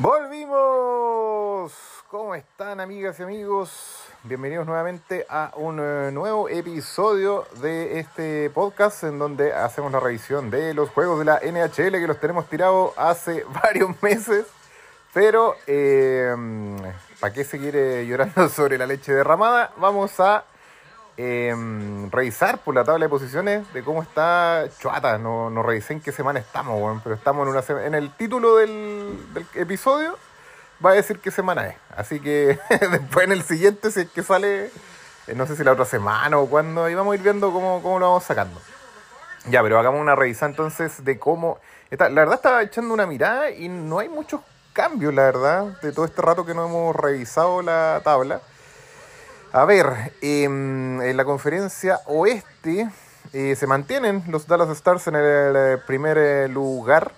[0.00, 1.72] Volvimos.
[2.08, 3.70] ¿Cómo están amigas y amigos?
[4.22, 10.50] Bienvenidos nuevamente a un eh, nuevo episodio de este podcast en donde hacemos la revisión
[10.50, 14.46] de los juegos de la NHL que los tenemos tirados hace varios meses.
[15.12, 16.34] Pero, eh,
[17.20, 17.74] ¿para qué seguir
[18.08, 19.70] llorando sobre la leche derramada?
[19.76, 20.44] Vamos a
[21.20, 25.18] em, revisar por la tabla de posiciones de cómo está Chuata.
[25.18, 28.56] No, no revisé en qué semana estamos, pero estamos en, una sema- en el título
[28.56, 29.18] del,
[29.54, 30.16] episodio
[30.84, 31.76] va a decir qué semana es.
[31.94, 32.58] Así que
[32.90, 34.66] después en el siguiente, si es que sale,
[35.26, 37.82] eh, no sé si la otra semana o cuándo, ahí vamos a ir viendo cómo,
[37.82, 38.58] cómo lo vamos sacando.
[39.50, 41.58] Ya, pero hagamos una revisada entonces de cómo...
[41.90, 44.40] Está, la verdad estaba echando una mirada y no hay muchos
[44.72, 48.40] cambios, la verdad, de todo este rato que no hemos revisado la tabla.
[49.52, 52.88] A ver, em, en la conferencia oeste
[53.32, 57.10] eh, se mantienen los Dallas Stars en el eh, primer eh, lugar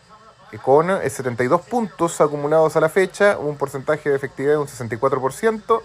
[0.62, 5.82] con eh, 72 puntos acumulados a la fecha, un porcentaje de efectividad de un 64%.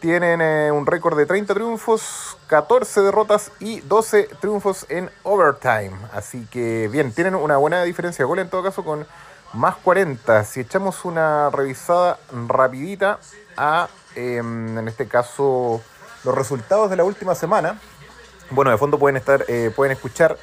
[0.00, 5.92] Tienen un récord de 30 triunfos, 14 derrotas y 12 triunfos en overtime.
[6.12, 9.06] Así que bien, tienen una buena diferencia de gol en todo caso con
[9.52, 10.42] más 40.
[10.42, 12.18] Si echamos una revisada
[12.48, 13.20] rapidita
[13.56, 15.80] a, em, en este caso,
[16.24, 17.78] los resultados de la última semana.
[18.50, 20.36] Bueno, de fondo pueden estar, eh, pueden escuchar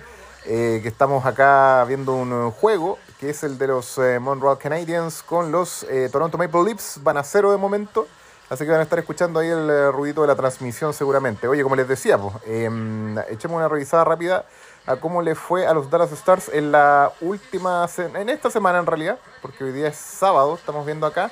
[0.46, 4.58] eh, que estamos acá viendo un eh, juego que es el de los eh, Montreal
[4.58, 7.04] Canadiens con los eh, Toronto Maple Leafs.
[7.04, 8.08] Van a cero de momento.
[8.50, 11.48] Así que van a estar escuchando ahí el eh, ruidito de la transmisión seguramente.
[11.48, 14.46] Oye, como les decía, pues, em, echemos una revisada rápida
[14.88, 18.86] a cómo le fue a los Dallas Stars en la última, en esta semana en
[18.88, 21.30] realidad, porque hoy día es sábado, estamos viendo acá.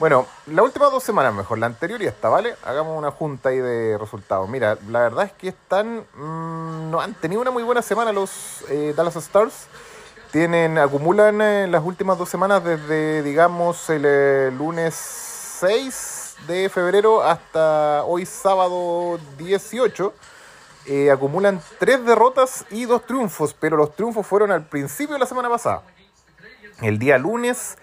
[0.00, 2.56] Bueno, las últimas dos semanas mejor, la anterior y esta, ¿vale?
[2.62, 4.48] Hagamos una junta ahí de resultados.
[4.48, 8.64] Mira, la verdad es que están, mm, no han tenido una muy buena semana los
[8.70, 9.66] eh, Dallas Stars.
[10.32, 17.22] Tienen, acumulan eh, las últimas dos semanas desde, digamos, el eh, lunes 6 de febrero
[17.22, 20.14] hasta hoy sábado 18.
[20.86, 25.26] eh, acumulan tres derrotas y dos triunfos, pero los triunfos fueron al principio de la
[25.26, 25.82] semana pasada.
[26.80, 27.76] El día lunes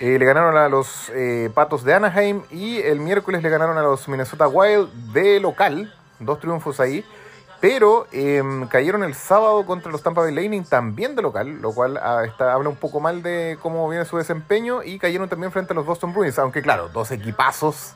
[0.00, 3.82] eh, le ganaron a los eh, Patos de Anaheim y el miércoles le ganaron a
[3.82, 7.04] los Minnesota Wild de local, dos triunfos ahí.
[7.60, 11.98] Pero em, cayeron el sábado contra los Tampa Bay Lightning también de local, lo cual
[12.02, 14.82] ah, está- habla un poco mal de cómo viene su desempeño.
[14.82, 17.92] Y cayeron también frente a los Boston Bruins, aunque claro, dos equipazos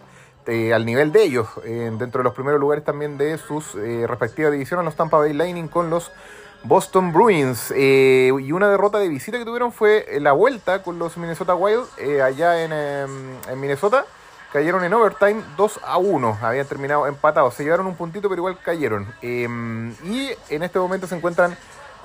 [0.46, 3.72] eh, al nivel de ellos, dentro de los primeros lugares también de sus
[4.06, 6.12] respectivas divisiones, los Tampa Bay Lightning con los
[6.64, 7.72] Boston Bruins.
[7.76, 11.84] eh, y una derrota de visita que tuvieron fue la vuelta con los Minnesota Wild
[11.98, 14.06] eh, allá en, em, en Minnesota.
[14.52, 16.38] Cayeron en overtime 2 a 1.
[16.40, 17.54] Habían terminado empatados.
[17.54, 19.12] Se llevaron un puntito, pero igual cayeron.
[19.20, 21.56] Em, y en este momento se encuentran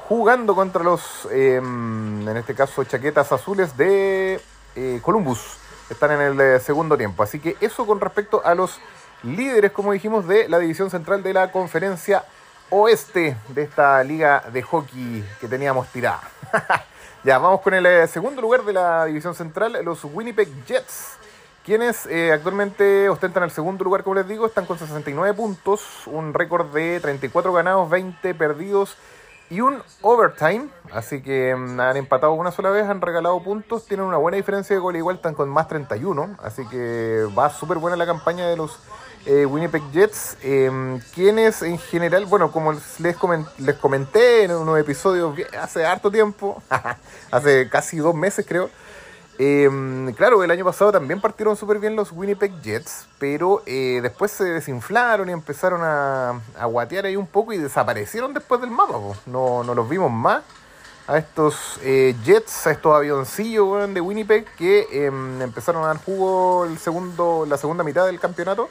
[0.08, 4.42] jugando contra los, em, en este caso, chaquetas azules de
[4.76, 5.58] eh, Columbus.
[5.90, 7.24] Están en el eh, segundo tiempo.
[7.24, 8.80] Así que eso con respecto a los
[9.24, 12.26] líderes, como dijimos, de la división central de la conferencia
[12.70, 16.22] oeste de esta liga de hockey que teníamos tirada.
[17.24, 21.18] ya, vamos con el eh, segundo lugar de la división central, los Winnipeg Jets,
[21.66, 26.34] quienes eh, actualmente ostentan el segundo lugar, como les digo, están con 69 puntos, un
[26.34, 28.98] récord de 34 ganados, 20 perdidos
[29.50, 30.70] y un overtime.
[30.92, 34.76] Así que mm, han empatado una sola vez, han regalado puntos, tienen una buena diferencia
[34.76, 36.38] de gol, igual están con más 31.
[36.42, 38.80] Así que va súper buena la campaña de los
[39.26, 44.80] eh, Winnipeg Jets, eh, quienes en general, bueno, como les, comen- les comenté en unos
[44.80, 46.62] episodios hace harto tiempo,
[47.32, 48.70] hace casi dos meses creo,
[49.42, 49.70] eh,
[50.18, 54.44] claro, el año pasado también partieron súper bien los Winnipeg Jets, pero eh, después se
[54.44, 58.96] desinflaron y empezaron a, a guatear ahí un poco y desaparecieron después del mapa.
[59.26, 60.44] No, no los vimos más
[61.08, 66.66] a estos eh, Jets, a estos avioncillos de Winnipeg que eh, empezaron a dar jugo
[66.66, 68.70] el segundo, la segunda mitad del campeonato,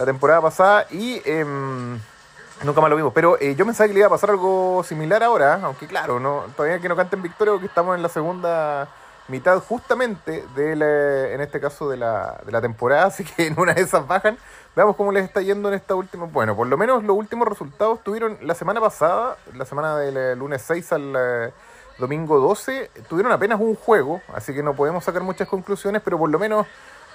[0.00, 3.12] la temporada pasada, y eh, nunca más lo vimos.
[3.12, 6.44] Pero eh, yo pensaba que le iba a pasar algo similar ahora, aunque claro, no,
[6.56, 8.88] todavía que no canten victoria porque estamos en la segunda
[9.28, 13.60] mitad justamente del, eh, en este caso de la, de la temporada, así que en
[13.60, 14.38] una de esas bajan.
[14.74, 16.24] Veamos cómo les está yendo en esta última.
[16.26, 20.34] Bueno, por lo menos los últimos resultados tuvieron la semana pasada, la semana del eh,
[20.34, 21.52] lunes 6 al eh,
[21.98, 26.30] domingo 12, tuvieron apenas un juego, así que no podemos sacar muchas conclusiones, pero por
[26.30, 26.66] lo menos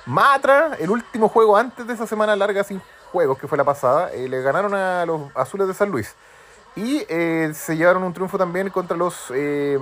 [0.06, 2.82] más atrás, el último juego antes de esa semana larga sin
[3.12, 6.16] juegos, que fue la pasada, eh, le ganaron a los Azules de San Luis.
[6.76, 9.80] Y eh, se llevaron un triunfo también contra los eh,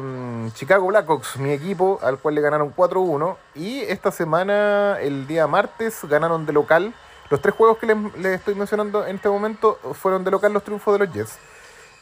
[0.54, 3.36] Chicago Blackhawks, mi equipo, al cual le ganaron 4-1.
[3.56, 6.94] Y esta semana, el día martes, ganaron de local.
[7.32, 10.94] Los tres juegos que les, estoy mencionando en este momento fueron de local los triunfos
[10.94, 11.40] de los Jets.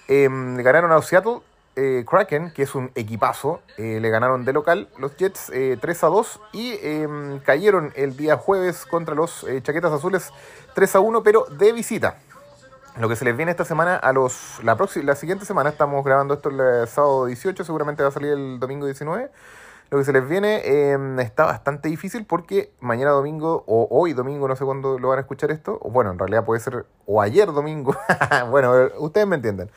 [0.09, 1.39] Le ganaron a Seattle
[1.75, 5.51] eh, Kraken, que es un equipazo, eh, le ganaron de local los Jets
[5.81, 10.31] 3 a 2 y em, cayeron el día jueves contra los Chaquetas Azules
[10.75, 12.17] 3 a 1, pero de visita.
[12.99, 14.59] Lo que se les viene esta semana a los.
[14.63, 18.31] La, próxima, la siguiente semana, estamos grabando esto el sábado 18, seguramente va a salir
[18.31, 19.31] el domingo 19
[19.91, 24.47] lo que se les viene em, está bastante difícil porque mañana domingo o hoy domingo,
[24.47, 27.51] no sé cuándo lo van a escuchar esto, bueno, en realidad puede ser o ayer
[27.51, 27.93] domingo,
[28.49, 29.69] bueno, ustedes me entienden.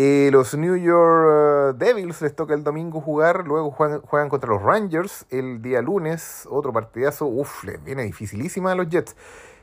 [0.00, 4.62] Eh, los New York eh, Devils les toca el domingo jugar, luego juegan, contra los
[4.62, 9.16] Rangers el día lunes, otro partidazo, uff, les viene dificilísima a los Jets.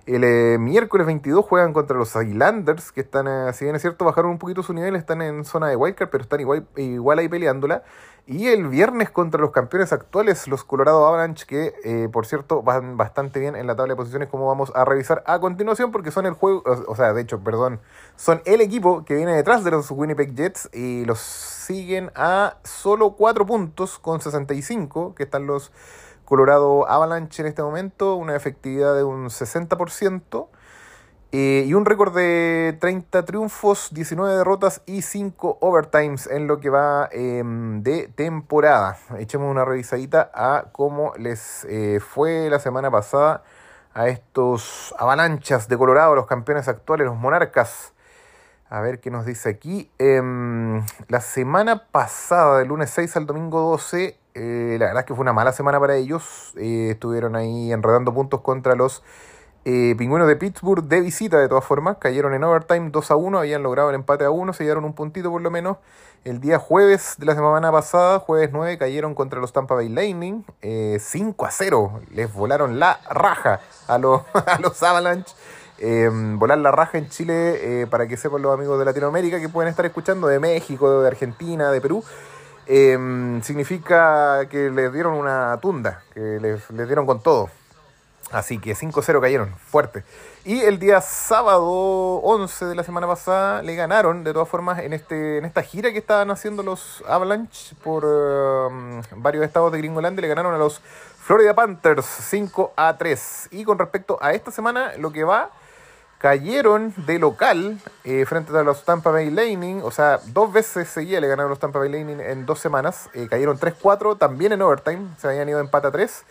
[0.05, 4.31] El eh, miércoles 22 juegan contra los Islanders, que están, si bien es cierto, bajaron
[4.31, 7.83] un poquito su nivel, están en zona de wildcard, pero están igual, igual ahí peleándola.
[8.27, 12.97] Y el viernes contra los campeones actuales, los Colorado Avalanche, que eh, por cierto van
[12.97, 16.25] bastante bien en la tabla de posiciones, como vamos a revisar a continuación, porque son
[16.25, 17.81] el juego, o sea, de hecho, perdón,
[18.15, 23.11] son el equipo que viene detrás de los Winnipeg Jets y los siguen a solo
[23.11, 25.71] 4 puntos con 65, que están los
[26.25, 30.47] Colorado Avalanche en este momento, una efectividad de un 60%.
[31.37, 36.69] Eh, y un récord de 30 triunfos, 19 derrotas y 5 overtimes en lo que
[36.69, 38.97] va em, de temporada.
[39.19, 43.43] Echemos una revisadita a cómo les eh, fue la semana pasada
[43.93, 47.91] a estos avalanchas de Colorado, los campeones actuales, los monarcas.
[48.69, 49.91] A ver qué nos dice aquí.
[49.97, 55.13] Em, la semana pasada, del lunes 6 al domingo 12, eh, la verdad es que
[55.13, 56.53] fue una mala semana para ellos.
[56.55, 59.03] estuvieron ahí enredando puntos contra los
[59.67, 63.39] eh, Pingüinos de Pittsburgh de visita, de todas formas, cayeron en overtime 2 a 1,
[63.39, 65.77] habían logrado el empate a 1, se llevaron un puntito por lo menos.
[66.23, 70.45] El día jueves de la semana pasada, jueves 9, cayeron contra los Tampa Bay Lightning
[70.61, 72.01] 5 eh, a 0.
[72.11, 75.35] Les volaron la raja a los, a los Avalanche.
[75.79, 79.49] Em, volar la raja en Chile, eh, para que sepan los amigos de Latinoamérica que
[79.49, 82.03] pueden estar escuchando, de México, de Argentina, de Perú.
[83.41, 87.49] Significa que les dieron una tunda, que les dieron con todo.
[88.35, 90.03] Así que 5-0 cayeron, fuerte.
[90.43, 94.91] Y el día sábado 11 de la semana pasada le ganaron, de todas formas, en,
[94.91, 100.21] este, en esta gira que estaban haciendo los Avalanche por um, varios estados de Gringolandia,
[100.21, 100.81] le ganaron a los
[101.21, 103.47] Florida Panthers 5 a 3.
[103.51, 105.51] Y con respecto a esta semana, lo que va,
[106.17, 111.21] cayeron de local eh, frente a los Tampa Bay Lightning, o sea, dos veces seguía
[111.21, 115.07] le ganaron los Tampa Bay Lightning en dos semanas, eh, cayeron 3-4, también en overtime,
[115.17, 116.25] se habían ido empate a 3.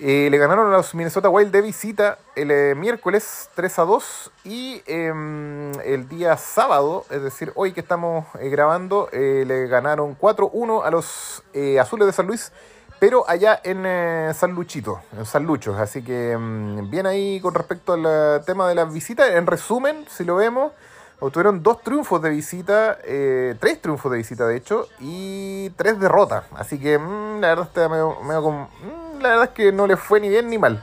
[0.00, 4.32] Eh, le ganaron a los Minnesota Wild de visita el eh, miércoles 3 a 2
[4.42, 10.84] y em, el día sábado, es decir, hoy que estamos eh, grabando, le ganaron 4-1
[10.84, 11.44] a los
[11.80, 12.50] Azules de San Luis,
[12.98, 15.76] pero allá en San Luchito, en San Lucho.
[15.76, 19.30] Así que em, bien ahí con respecto al tema de las visitas.
[19.30, 20.72] En resumen, si lo vemos,
[21.20, 26.46] obtuvieron dos triunfos de visita, tres triunfos de visita de hecho, y tres derrotas.
[26.56, 28.54] Así que mm, la verdad está medio, medio con...
[28.62, 30.82] Mm, la verdad es que no les fue ni bien ni mal.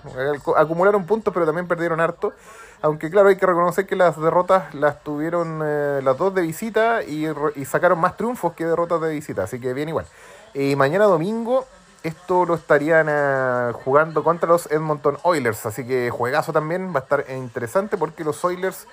[0.56, 2.34] Acumularon puntos, pero también perdieron harto.
[2.82, 7.04] Aunque claro, hay que reconocer que las derrotas las tuvieron eh, las dos de visita
[7.04, 7.28] y,
[7.66, 9.44] sacaron más triunfos que derrotas de visita.
[9.44, 10.06] Así que bien igual.
[10.54, 11.66] Y mañana domingo
[12.04, 15.68] esto lo estarían eh, jugando contra los Edmonton Oilers.
[15.68, 18.88] Así que juegazo también va a estar interesante porque los Oilers,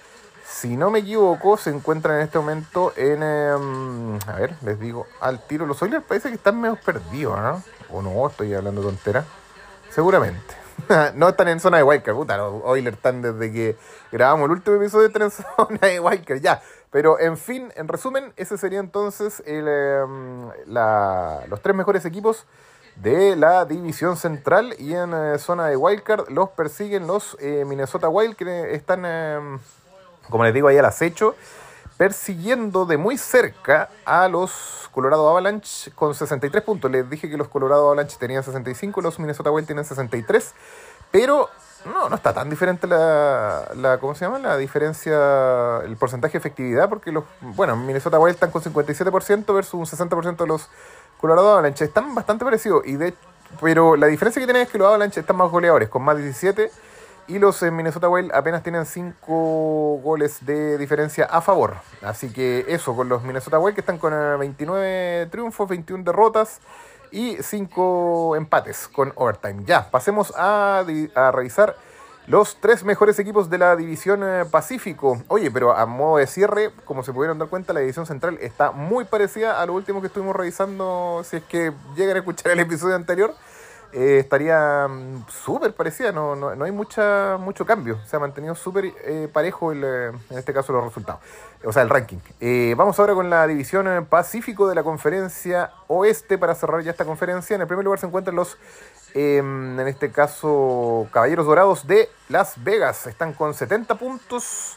[0.60, 3.22] si no me equivoco, se encuentran en este momento en...
[3.22, 5.66] Em, a ver, les digo al tiro.
[5.66, 7.62] Los Oilers parece que están medio perdidos, ¿no?
[7.92, 9.24] O no, estoy hablando tontera.
[9.88, 10.56] Seguramente.
[11.14, 13.76] no están en zona de Wildcard, puta, los Oilers están desde que
[14.10, 16.60] grabamos el último episodio están en zona de Wildcard, ya.
[16.90, 22.46] Pero en fin, en resumen, ese sería entonces em, los tres mejores equipos
[22.96, 28.08] de la división central y en eh, zona de Wildcard los persiguen los eh, Minnesota
[28.08, 29.58] Wild que están, em,
[30.30, 31.34] como les digo, ahí al acecho
[31.98, 36.90] persiguiendo de muy cerca a los Colorado Avalanche con 63 puntos.
[36.90, 40.54] Les dije que los Colorado Avalanche tenían 65, los Minnesota Wild tienen 63,
[41.10, 41.50] pero
[41.84, 44.38] no, no está tan diferente la, la, ¿cómo se llama?
[44.38, 49.74] La diferencia, el porcentaje de efectividad, porque los, bueno, Minnesota Wild están con 57% versus
[49.74, 50.68] un 60% de los
[51.20, 51.84] Colorado Avalanche.
[51.84, 53.14] Están bastante parecidos, y de,
[53.60, 56.70] pero la diferencia que tienen es que los Avalanche están más goleadores, con más 17
[57.28, 61.76] y los eh, Minnesota Wild apenas tienen 5 goles de diferencia a favor.
[62.02, 66.60] Así que eso, con los Minnesota Wild que están con 29 eh, triunfos, 21 derrotas
[67.10, 69.62] y 5 empates con overtime.
[69.66, 71.76] Ya, pasemos a, a revisar
[72.28, 75.22] los tres mejores equipos de la división eh, Pacífico.
[75.28, 78.70] Oye, pero a modo de cierre, como se pudieron dar cuenta, la división central está
[78.70, 82.60] muy parecida a lo último que estuvimos revisando, si es que llegan a escuchar el
[82.60, 83.34] episodio anterior.
[83.92, 87.98] Eh, estaría mm, súper parecida, no, no, no, hay mucha, mucho cambio.
[88.06, 91.22] Se ha mantenido súper eh, parejo el, eh, en este caso los resultados,
[91.64, 92.18] o sea, el ranking.
[92.76, 97.54] vamos ahora con la división Pacífico de la conferencia Oeste para cerrar ya esta conferencia.
[97.54, 98.58] En el primer lugar se encuentran los,
[99.14, 103.06] em, en este caso, Caballeros Dorados de Las Vegas.
[103.06, 104.74] Están con 70 puntos.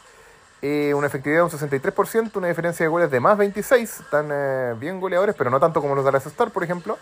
[0.63, 5.36] una efectividad de un 63%, una diferencia de goles de más 26, están bien goleadores,
[5.36, 7.00] pero no tanto como los de las Star, por ejemplo.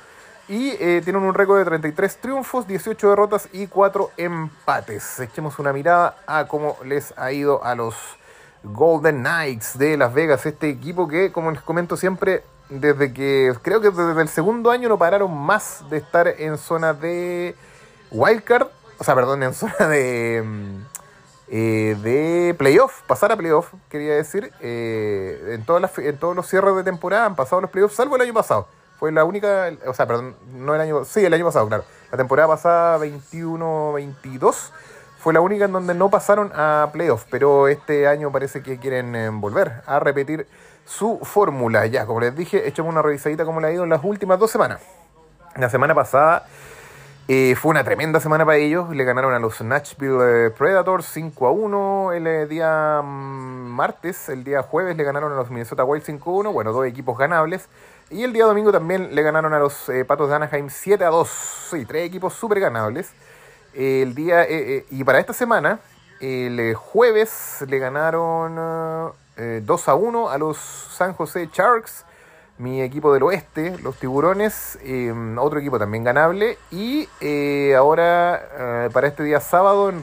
[0.49, 5.19] Y eh, tienen un récord de 33 triunfos, 18 derrotas y 4 empates.
[5.19, 7.93] Echemos una mirada a cómo les ha ido a los
[8.63, 10.47] Golden Knights de Las Vegas.
[10.47, 14.89] Este equipo que, como les comento siempre, desde que creo que desde el segundo año
[14.89, 17.55] no pararon más de estar en zona de
[18.09, 18.69] wildcard.
[18.97, 20.85] O sea, perdón, en zona de, mm,
[21.49, 24.51] eh, de playoff, pasar a playoff, quería decir.
[24.61, 28.15] Eh, en, todas las, en todos los cierres de temporada han pasado los playoffs, salvo
[28.15, 31.45] el año pasado fue la única, o sea, perdón, no el año, sí, el año
[31.45, 31.85] pasado, claro.
[32.11, 34.71] La temporada pasada, 21-22,
[35.19, 39.15] fue la única en donde no pasaron a playoffs, pero este año parece que quieren
[39.15, 40.47] eh, volver a repetir
[40.85, 41.85] su fórmula.
[41.85, 44.51] Ya, como les dije, echamos una revisadita como le ha ido en las últimas dos
[44.51, 44.81] semanas.
[45.55, 46.45] La semana pasada
[47.27, 48.89] eh, fue una tremenda semana para ellos.
[48.89, 54.29] Le ganaron a los Nashville eh, Predators 5 a 1 el día mm, martes.
[54.29, 56.53] El día jueves le ganaron a los Minnesota Wild 5 a 1.
[56.53, 57.69] Bueno, dos equipos ganables.
[58.11, 61.09] Y el día domingo también le ganaron a los eh, Patos de Anaheim 7 a
[61.09, 61.29] 2.
[61.69, 63.11] Sí, tres equipos súper ganables.
[63.75, 65.79] El día, eh, eh, y para esta semana,
[66.19, 69.13] el jueves le ganaron
[69.63, 72.03] 2 a 1 a los San José Sharks,
[72.57, 74.79] mi equipo del oeste, los Tiburones,
[75.37, 76.57] otro equipo también ganable.
[76.71, 77.07] Y
[77.75, 79.93] ahora, para este día sábado,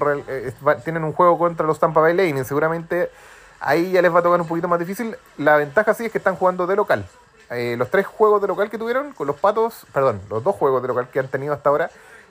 [0.84, 2.44] tienen un juego contra los Tampa Bay Lightning.
[2.44, 3.10] Seguramente
[3.58, 5.16] ahí ya les va a tocar un poquito más difícil.
[5.38, 7.04] La ventaja sí es que están jugando de local.
[7.50, 10.82] Eh, los tres juegos de local que tuvieron con los Patos, perdón, los dos juegos
[10.82, 11.90] de local que han tenido hasta ahora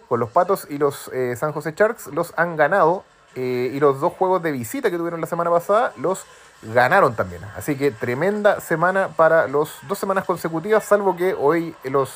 [0.10, 3.03] con los Patos y los eh, San José Sharks los han ganado
[3.36, 6.25] eh, y los dos juegos de visita que tuvieron la semana pasada los
[6.62, 7.41] ganaron también.
[7.55, 12.15] Así que tremenda semana para los dos semanas consecutivas, salvo que hoy los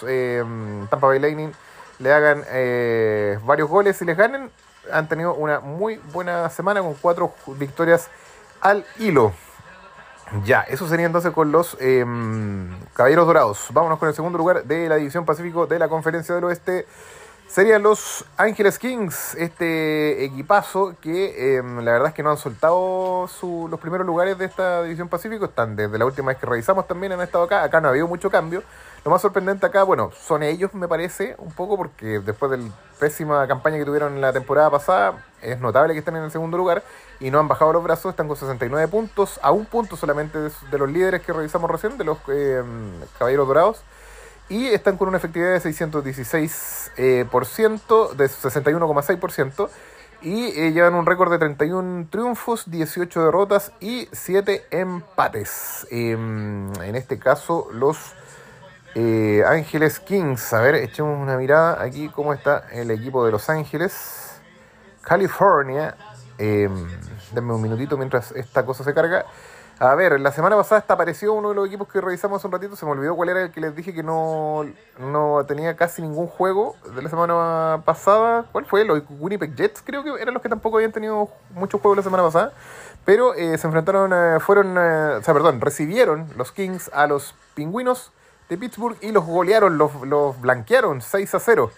[0.90, 1.52] Tampa Bay Lightning
[2.00, 2.44] le hagan
[3.46, 4.50] varios goles y les ganen.
[4.92, 8.10] Han tenido una muy buena semana con cuatro victorias
[8.62, 9.34] al hilo.
[10.46, 13.68] Ya, eso sería entonces con los em, Caballeros Dorados.
[13.72, 16.86] Vámonos con el segundo lugar de la División Pacífico de la Conferencia del Oeste.
[17.48, 23.28] Serían los Ángeles Kings, este equipazo que em, la verdad es que no han soltado
[23.68, 25.46] los primeros lugares de esta División Pacífico.
[25.46, 27.64] Están desde la última vez que revisamos también han estado acá.
[27.64, 28.62] Acá no ha habido mucho cambio.
[29.06, 32.70] Lo más sorprendente acá, bueno, son ellos, me parece, un poco, porque después de la
[33.00, 36.84] pésima campaña que tuvieron la temporada pasada, es notable que estén en el segundo lugar
[37.20, 40.78] y no han bajado los brazos, están con 69 puntos, a un punto solamente de,
[40.78, 42.62] los líderes que revisamos recién, de los eh,
[43.18, 43.82] Caballeros Dorados,
[44.50, 49.70] y están con una efectividad de 616%, eh, por ciento, de 61,6%.
[50.22, 55.88] Y eh, llevan un récord de 31 triunfos, 18 derrotas y 7 empates.
[55.92, 58.16] Em, en este caso, los
[59.02, 60.52] eh, Ángeles Kings.
[60.52, 64.42] A ver, echemos una mirada aquí cómo está el equipo de Los Ángeles.
[65.02, 65.96] California.
[66.38, 66.70] Eh,
[67.32, 69.26] denme un minutito mientras esta cosa se carga.
[69.80, 72.52] A ver, la semana pasada esta apareció uno de los equipos que revisamos hace un
[72.52, 72.76] ratito.
[72.76, 74.66] Se me olvidó cuál era el que les dije que no,
[75.00, 78.48] no tenía casi ningún juego de la semana pasada.
[78.52, 78.84] ¿Cuál fue?
[78.84, 82.24] Los Winnipeg Jets, creo que eran los que tampoco habían tenido muchos juegos la semana
[82.24, 82.52] pasada.
[83.06, 88.12] Pero eh, se enfrentaron, eh, fueron, o sea, perdón, recibieron los Kings a los Pingüinos
[88.50, 91.72] de Pittsburgh y los golearon, los, los blanquearon 6 a 0.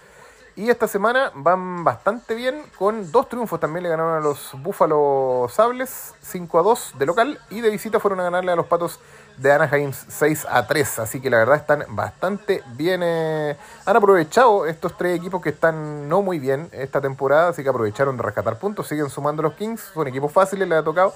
[0.55, 3.59] Y esta semana van bastante bien con dos triunfos.
[3.59, 8.01] También le ganaron a los Buffalo Sables 5 a 2 de local y de visita
[8.01, 8.99] fueron a ganarle a los Patos
[9.37, 10.99] de Anaheim 6 a 3.
[10.99, 13.01] Así que la verdad están bastante bien.
[13.01, 17.49] Eh, han aprovechado estos tres equipos que están no muy bien esta temporada.
[17.49, 18.87] Así que aprovecharon de rescatar puntos.
[18.87, 19.91] Siguen sumando los Kings.
[19.93, 21.13] Son equipos fáciles, les ha tocado.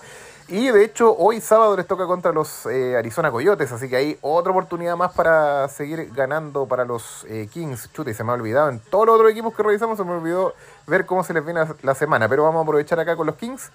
[0.47, 4.17] Y de hecho, hoy sábado les toca contra los eh, Arizona Coyotes, así que hay
[4.21, 7.89] otra oportunidad más para seguir ganando para los eh, Kings.
[7.91, 8.69] Chute, se me ha olvidado.
[8.69, 10.53] En todos los otros equipos que revisamos se me olvidó
[10.85, 13.71] ver cómo se les viene la semana, pero vamos a aprovechar acá con los Kings.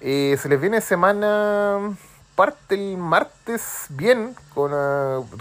[0.00, 1.94] Eh, se les viene semana
[2.34, 4.70] parte el martes bien con,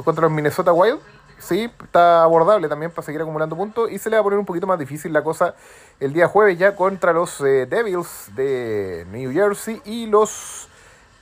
[0.03, 0.99] contra los Minnesota Wild.
[1.39, 3.89] Sí, está abordable también para seguir acumulando puntos.
[3.89, 5.55] Y se le va a poner un poquito más difícil la cosa
[6.01, 10.69] el día jueves ya contra los Devils de New Jersey y los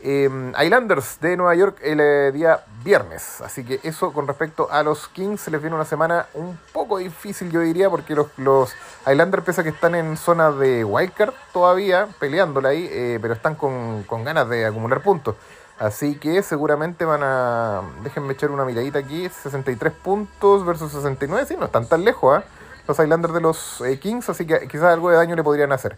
[0.03, 0.29] eh,
[0.63, 3.41] Islanders de Nueva York el eh, día viernes.
[3.41, 7.51] Así que eso con respecto a los Kings les viene una semana un poco difícil,
[7.51, 8.73] yo diría, porque los, los
[9.07, 13.55] Islanders, pese a que están en zona de wildcard todavía, peleándola ahí, eh, pero están
[13.55, 15.35] con, ganas de acumular puntos.
[15.79, 17.81] Así que seguramente van a.
[18.03, 21.47] Déjenme echar una miradita aquí: 63 puntos versus 69.
[21.47, 22.43] Sí, no están tan lejos, ¿ah?
[22.87, 25.97] los Islanders de los eh, Kings, así que quizás algo de daño le podrían hacer.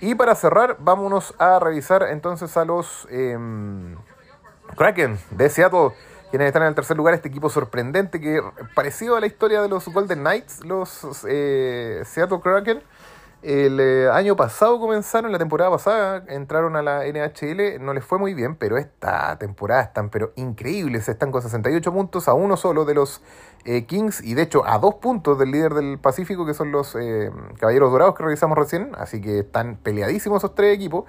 [0.00, 3.96] Y para cerrar, vámonos a revisar entonces a los em,
[4.76, 5.90] Kraken de Seattle,
[6.30, 7.14] quienes están en el tercer lugar.
[7.14, 8.42] Este equipo sorprendente que
[8.74, 12.82] parecido a la historia de los Golden Knights, los eh, Seattle Kraken.
[13.46, 18.18] El eh, año pasado comenzaron, la temporada pasada entraron a la NHL, no les fue
[18.18, 22.84] muy bien, pero esta temporada están pero increíbles, están con 68 puntos a uno solo
[22.84, 23.22] de los
[23.64, 26.96] eh, Kings y de hecho a dos puntos del líder del Pacífico que son los
[26.96, 31.04] eh, Caballeros Dorados que revisamos recién, así que están peleadísimos esos tres equipos.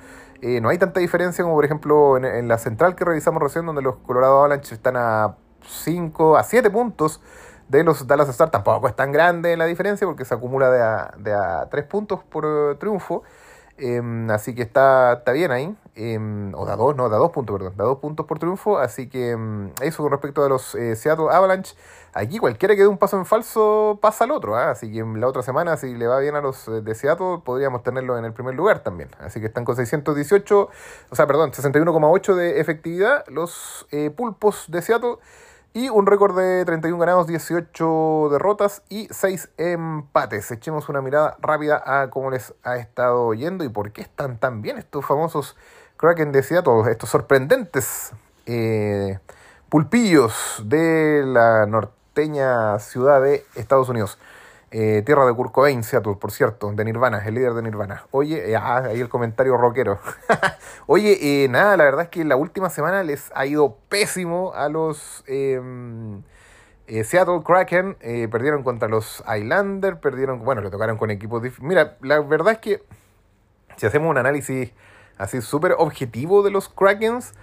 [0.61, 3.95] no hay tanta diferencia como por ejemplo en, la central que revisamos recién donde los
[4.05, 7.19] Colorado Avalanche están a 5, a 7 puntos
[7.67, 11.13] de los Dallas Stars tampoco es tan grande la diferencia porque se acumula de a,
[11.17, 13.23] de a tres puntos por eh, triunfo.
[13.79, 15.75] Em, así que está, está bien ahí.
[15.95, 17.73] Em, o da dos, no, da dos puntos, perdón.
[17.77, 18.79] Da dos puntos por triunfo.
[18.79, 21.75] Así que em, eso con respecto a los eh, Seattle Avalanche.
[22.13, 24.55] Aquí cualquiera que dé un paso en falso pasa al otro.
[24.55, 24.71] ¿ah?
[24.71, 27.83] Así que la otra semana, si le va bien a los eh, de Seattle, podríamos
[27.83, 29.09] tenerlo en el primer lugar también.
[29.19, 30.69] Así que están con 618,
[31.09, 35.17] o sea, perdón, 61,8 de efectividad los pulpos de Seattle.
[35.77, 40.49] Y un récord de 31 ganados, 18 derrotas y 6 empates.
[40.49, 44.63] Echemos una mirada rápida a cómo les ha estado yendo y por qué están tan
[44.63, 45.55] bien estos famosos
[45.97, 48.11] Kraken de Seattle, estos sorprendentes
[48.47, 49.19] eh,
[49.69, 54.17] pulpillos de la norteña ciudad de Estados Unidos.
[54.69, 58.03] Eh, tierra de Kurt Cobain, Seattle, por cierto, de Nirvana, el líder de Nirvana.
[58.11, 59.97] Oye, eh, ah, ahí el comentario rockero.
[60.87, 64.67] Oye, eh, nada, la verdad es que la última semana les ha ido pésimo a
[64.67, 66.21] los em,
[66.85, 67.95] Seattle Kraken.
[68.29, 71.41] perdieron contra los Islanders, perdieron, bueno, le tocaron con equipos.
[71.61, 72.83] Mira, la verdad es que
[73.77, 74.73] si hacemos un análisis
[75.17, 77.33] así súper objetivo de los Krakens,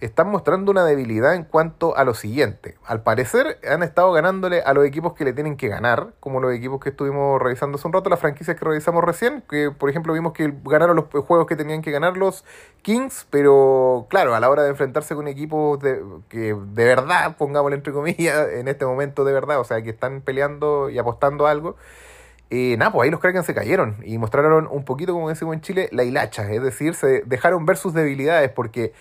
[0.00, 2.76] están mostrando una debilidad en cuanto a lo siguiente.
[2.84, 6.52] Al parecer han estado ganándole a los equipos que le tienen que ganar, como los
[6.52, 10.12] equipos que estuvimos revisando hace un rato, las franquicias que revisamos recién, que por ejemplo
[10.12, 12.44] vimos que ganaron los juegos que tenían que ganar los
[12.82, 17.76] Kings, pero claro, a la hora de enfrentarse con equipos de, que de verdad, pongámoslo
[17.76, 21.76] entre comillas, en este momento de verdad, o sea, que están peleando y apostando algo.
[22.50, 25.60] Eh, nada, pues ahí los Kraken se cayeron y mostraron un poquito, como decimos en
[25.62, 28.92] Chile, la hilacha, es decir, se dejaron ver sus debilidades porque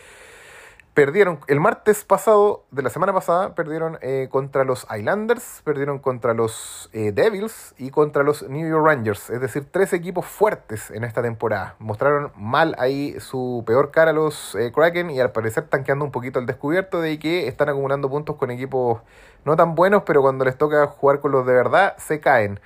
[0.93, 6.35] Perdieron el martes pasado, de la semana pasada, perdieron eh, contra los Islanders, perdieron contra
[6.35, 9.31] los eh, Devils y contra los New York Rangers.
[9.31, 11.75] Es decir, tres equipos fuertes en esta temporada.
[11.79, 16.05] Mostraron mal ahí su peor cara a los eh, Kraken y al parecer están quedando
[16.05, 19.01] un poquito al descubierto de que están acumulando puntos con equipos
[19.45, 22.59] no tan buenos, pero cuando les toca jugar con los de verdad, se caen.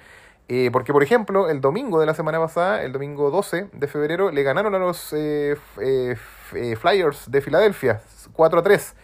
[0.74, 4.44] porque, por ejemplo, el domingo de la semana pasada, el domingo 12 de febrero, le
[4.44, 5.14] ganaron a los
[6.48, 8.02] Flyers de Filadelfia
[8.34, 8.96] 4 a 3.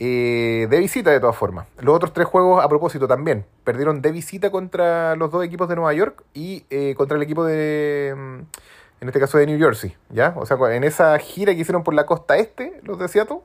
[0.00, 1.66] Eh, de visita de todas formas.
[1.80, 3.44] Los otros tres juegos a propósito también.
[3.64, 7.44] Perdieron de visita contra los dos equipos de Nueva York y eh, contra el equipo
[7.44, 8.38] de, mm,
[9.00, 9.96] en este caso de New Jersey.
[10.10, 10.34] ¿ya?
[10.36, 13.40] O sea, en esa gira que hicieron por la costa este, los de Seattle,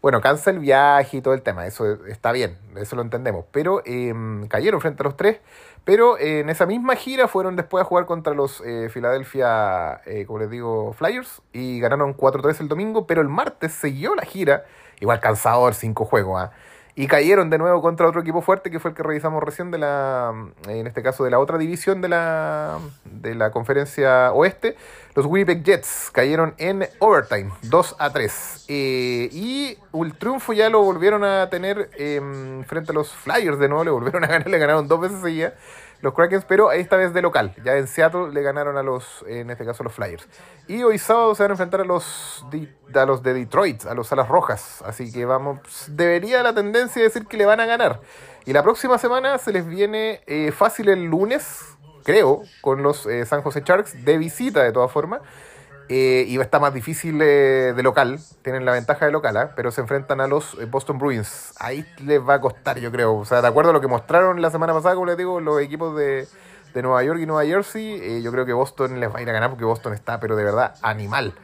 [0.00, 3.44] bueno, cansa el viaje y todo el tema, eso está bien, eso lo entendemos.
[3.50, 5.40] Pero em, cayeron frente a los tres.
[5.84, 10.40] Pero en esa misma gira fueron después a jugar contra los eh, Philadelphia, eh, como
[10.40, 13.06] les digo, Flyers y ganaron 4-3 el domingo.
[13.06, 14.64] Pero el martes siguió la gira,
[15.00, 16.42] igual cansador, cinco juegos.
[16.42, 16.52] ¿ah?
[16.98, 19.78] Y cayeron de nuevo contra otro equipo fuerte que fue el que revisamos recién de
[19.78, 20.32] la,
[20.66, 24.74] en este caso de la otra división de la, de la conferencia oeste.
[25.14, 28.64] Los Winnipeg Jets cayeron en overtime, 2 a 3.
[28.66, 33.68] Eh, y el triunfo ya lo volvieron a tener em, frente a los Flyers de
[33.68, 35.52] nuevo, le volvieron a ganar, le ganaron dos veces seguidas
[36.00, 37.54] los Krakens, pero esta vez de local.
[37.64, 40.28] Ya en Seattle le ganaron a los, en este caso, los Flyers.
[40.66, 42.44] Y hoy sábado se van a enfrentar a los,
[42.94, 44.82] a los de Detroit, a los Alas Rojas.
[44.84, 48.00] Así que vamos, debería la tendencia decir que le van a ganar.
[48.44, 53.26] Y la próxima semana se les viene eh, fácil el lunes, creo, con los eh,
[53.26, 55.20] San Jose Sharks, de visita de todas formas.
[55.90, 59.52] Eh, y está más difícil de local, tienen la ventaja de local, ¿ah?
[59.56, 61.54] pero se enfrentan a los eh, Boston Bruins.
[61.58, 63.16] Ahí les va a costar, yo creo.
[63.16, 65.60] O sea, de acuerdo a lo que mostraron la semana pasada, como les digo, los
[65.60, 66.28] equipos de,
[66.74, 69.32] Nueva York y Nueva Jersey, eh, yo creo que Boston les va a ir a
[69.32, 71.34] ganar porque Boston está, pero de verdad, animal.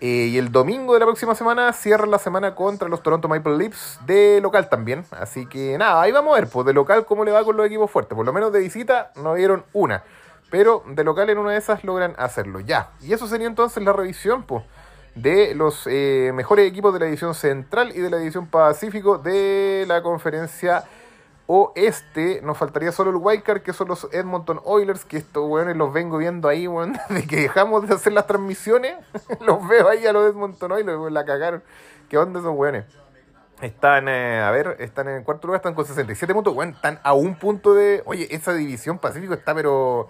[0.00, 4.00] y el domingo de la próxima semana cierran la semana contra los Toronto Maple Leafs
[4.06, 5.04] de local también.
[5.10, 7.66] Así que nada, ahí vamos a ver, pues de local cómo le va con los
[7.66, 8.16] equipos fuertes.
[8.16, 10.02] Por lo menos de visita no dieron una.
[10.50, 12.60] Pero de local en una de esas logran hacerlo.
[12.60, 12.90] Ya.
[13.00, 14.64] Y eso sería entonces la revisión pues,
[15.14, 19.84] de los eh, mejores equipos de la edición central y de la edición pacífico de
[19.86, 20.84] la conferencia
[21.52, 22.40] oeste.
[22.42, 26.16] Nos faltaría solo el wildcard, que son los Edmonton Oilers, que estos weones los vengo
[26.18, 28.94] viendo ahí, weón, de que dejamos de hacer las transmisiones.
[29.40, 31.62] los veo ahí a los Edmonton Oilers, la cagaron.
[32.08, 32.84] ¿Qué onda esos weones?
[33.60, 37.12] Están, eh, a ver, están en cuarto lugar, están con 67 puntos, weón, están a
[37.12, 38.02] un punto de...
[38.06, 40.08] Oye, esa división Pacífico está pero...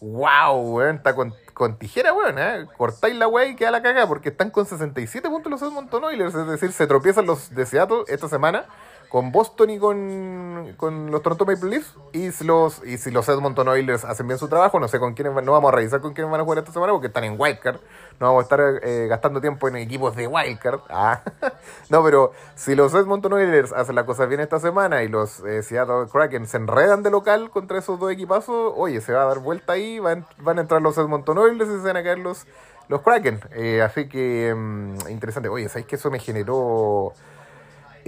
[0.00, 0.96] ¡Wow, weón!
[0.96, 2.66] Está con, con tijera, weón, ¿eh?
[2.76, 6.34] Cortáis la weá y queda la caga porque están con 67 puntos los Edmonton Oilers,
[6.34, 7.66] es decir, se tropiezan los de
[8.08, 8.66] esta semana
[9.08, 11.94] con Boston y con, con los Toronto Maple Leafs.
[12.12, 15.14] Y si, los, y si los Edmonton Oilers hacen bien su trabajo, no sé con
[15.14, 17.36] quiénes no vamos a revisar con quiénes van a jugar esta semana porque están en
[17.38, 17.80] Wildcard.
[18.20, 20.80] No vamos a estar eh, gastando tiempo en equipos de Wildcard.
[20.90, 21.22] Ah.
[21.88, 25.62] no, pero si los Edmonton Oilers hacen las cosas bien esta semana y los eh,
[25.62, 29.38] Seattle Kraken se enredan de local contra esos dos equipazos, oye, se va a dar
[29.38, 32.46] vuelta ahí, van, van a entrar los Edmonton Oilers y se van a caer los,
[32.88, 33.40] los Kraken.
[33.52, 35.48] Eh, así que, mm, interesante.
[35.48, 37.14] Oye, ¿sabéis que eso me generó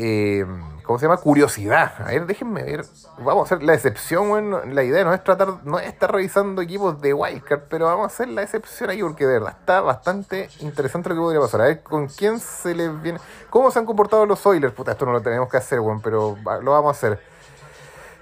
[0.02, 0.46] eh,
[0.82, 1.18] ¿cómo se llama?
[1.18, 1.92] Curiosidad.
[1.98, 2.86] A ver, déjenme ver.
[3.18, 6.62] Vamos a hacer la excepción, bueno, la idea no es tratar, no es estar revisando
[6.62, 10.48] equipos de Wildcard, pero vamos a hacer la excepción ahí porque de verdad está bastante
[10.60, 11.60] interesante lo que podría pasar.
[11.60, 13.20] A ver, ¿con quién se les viene?
[13.50, 14.72] ¿Cómo se han comportado los Oilers?
[14.72, 17.20] Puta, esto no lo tenemos que hacer, bueno, pero lo vamos a hacer.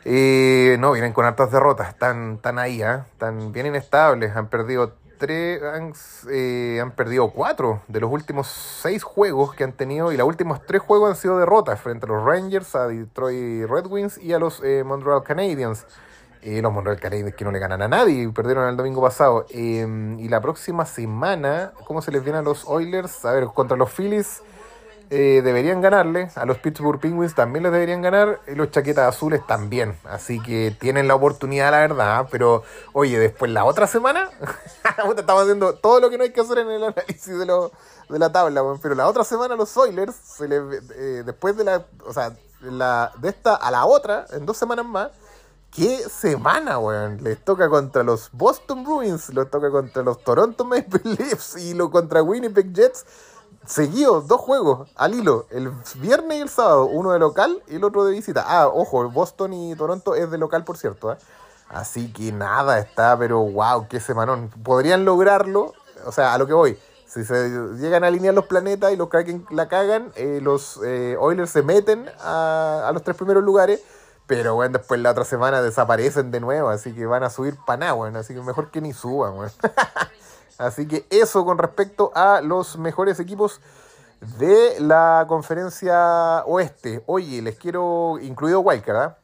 [0.05, 3.03] Eh, no, vienen con hartas derrotas, están, están ahí, ¿eh?
[3.13, 5.93] están bien inestables, han perdido tres, han,
[6.31, 10.65] eh, han, perdido cuatro de los últimos seis juegos que han tenido y los últimos
[10.65, 14.39] tres juegos han sido derrotas frente a los Rangers, a Detroit Red Wings y a
[14.39, 15.87] los eh, Montreal Canadiens.
[16.41, 19.45] Eh, los Montreal Canadiens que no le ganan a nadie, perdieron el domingo pasado.
[19.51, 23.25] y la próxima semana, ¿cómo se les viene a los Oilers?
[23.25, 24.43] A ver, contra los Phillies
[25.11, 26.29] eh, deberían ganarle.
[26.35, 28.41] A los Pittsburgh Penguins también les deberían ganar.
[28.47, 29.97] Y los chaquetas azules también.
[30.05, 32.29] Así que tienen la oportunidad, la verdad.
[32.31, 34.29] Pero, oye, después la otra semana,
[35.17, 37.71] estamos haciendo todo lo que no hay que hacer en el análisis de, lo,
[38.09, 38.63] de la tabla.
[38.83, 43.29] Pero la otra semana los Oilers, se eh, después de la, o sea, la, de
[43.29, 45.11] esta a la otra, en dos semanas más,
[45.71, 47.23] ¿Qué semana, weón?
[47.23, 51.91] Les toca contra los Boston Bruins, les toca contra los Toronto Maple Leafs y lo
[51.91, 53.05] contra Winnipeg Jets
[53.67, 57.85] seguidos, dos juegos al hilo, el viernes y el sábado, uno de local y el
[57.85, 58.45] otro de visita.
[58.47, 61.13] Ah, ojo, Boston y Toronto es de local, por cierto.
[61.13, 61.17] ¿eh?
[61.69, 64.51] Así que nada, está, pero wow, qué semanón.
[64.63, 66.79] Podrían lograrlo, o sea, a lo que voy.
[67.07, 71.17] Si se llegan a alinear los planetas y los Kraken la cagan, eh, los eh,
[71.19, 73.83] Oilers se meten a, los tres primeros lugares,
[74.27, 77.79] pero bueno, después la otra semana desaparecen de nuevo, así que van a subir para
[77.79, 79.53] nada, bueno, así que mejor que ni suban, bueno.
[80.59, 83.61] Así que eso con respecto a los mejores equipos
[84.41, 87.01] de la conferencia oeste.
[87.07, 89.15] Oye, les quiero, incluido Wildcard, ¿eh?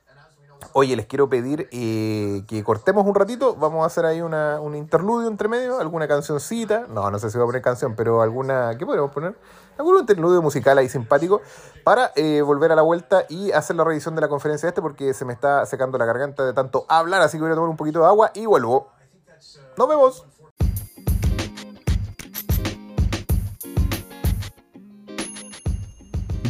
[0.72, 3.56] Oye, les quiero pedir eh, que cortemos un ratito.
[3.56, 6.86] Vamos a hacer ahí una, un interludio entre medio, alguna cancioncita.
[6.88, 8.76] No, no sé si voy a poner canción, pero alguna.
[8.78, 9.36] ¿Qué podemos poner?
[9.78, 11.40] Algún interludio musical ahí simpático
[11.82, 15.14] para eh, volver a la vuelta y hacer la revisión de la conferencia este porque
[15.14, 17.22] se me está secando la garganta de tanto hablar.
[17.22, 18.88] Así que voy a tomar un poquito de agua y vuelvo.
[19.76, 20.26] Nos vemos.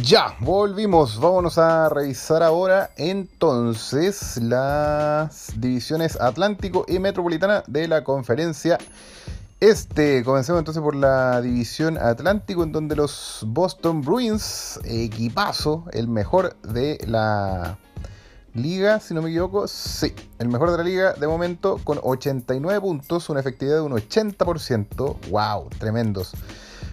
[0.05, 1.19] Ya, volvimos.
[1.19, 8.77] Vámonos a revisar ahora entonces las divisiones Atlántico y Metropolitana de la conferencia
[9.59, 10.23] este.
[10.23, 16.99] Comencemos entonces por la división Atlántico, en donde los Boston Bruins, equipazo, el mejor de
[17.07, 17.79] la
[18.53, 22.79] liga, si no me equivoco, sí, el mejor de la liga de momento, con 89
[22.79, 25.15] puntos, una efectividad de un 80%.
[25.31, 25.69] ¡Wow!
[25.79, 26.35] Tremendos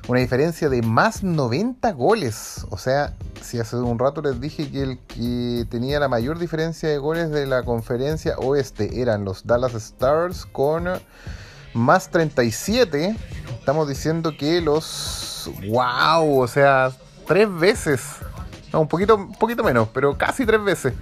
[0.09, 2.67] una diferencia de más 90 goles.
[2.71, 6.89] O sea, si hace un rato les dije que el que tenía la mayor diferencia
[6.89, 10.89] de goles de la conferencia oeste eran los Dallas Stars con
[11.75, 13.17] más 37.
[13.59, 15.51] Estamos diciendo que los...
[15.69, 16.41] ¡Wow!
[16.41, 16.93] O sea,
[17.27, 18.03] tres veces.
[18.73, 20.95] No, un poquito, poquito menos, pero casi tres veces.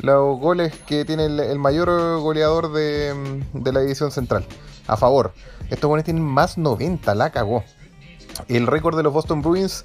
[0.00, 1.88] Los goles que tiene el, mayor
[2.20, 4.44] goleador de, de la división central.
[4.88, 5.32] A favor.
[5.70, 7.62] Estos goles tienen más 90, la cagó.
[8.48, 9.84] El récord de los Boston Bruins,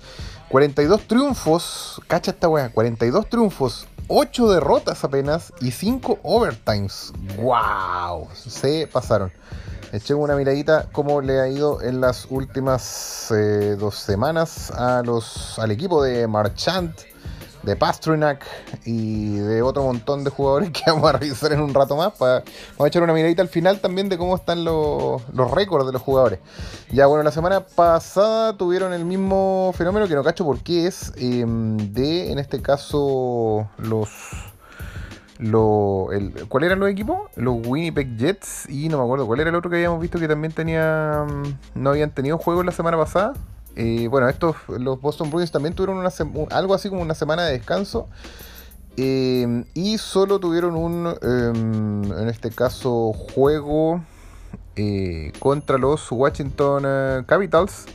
[0.49, 7.13] 42 triunfos, cacha esta weá, 42 triunfos, 8 derrotas apenas y 5 overtimes.
[7.37, 8.27] ¡Wow!
[8.33, 9.31] Se pasaron.
[9.91, 15.57] Eché una miradita cómo le ha ido en las últimas eh, dos semanas a los,
[15.59, 16.93] al equipo de Marchant
[17.63, 18.45] de Pasternak
[18.85, 22.13] y de otro montón de jugadores que vamos a revisar en un rato más.
[22.13, 25.85] Para, vamos a echar una miradita al final también de cómo están los, los récords
[25.85, 26.39] de los jugadores.
[26.91, 31.11] Ya bueno, la semana pasada tuvieron el mismo fenómeno que no cacho por qué es
[31.17, 34.09] em, de, en este caso, los...
[35.39, 37.29] Lo, el, ¿Cuál eran los equipos?
[37.35, 40.27] Los Winnipeg Jets y no me acuerdo cuál era el otro que habíamos visto que
[40.27, 43.33] también tenía mm, no habían tenido juegos la semana pasada.
[43.79, 46.09] Eh, bueno, estos, los Boston Bruins también tuvieron una
[46.49, 48.07] algo así como una semana de descanso.
[48.97, 54.01] Eh, y solo tuvieron un, em, en este caso, juego
[54.75, 57.85] eh, contra los Washington Capitals.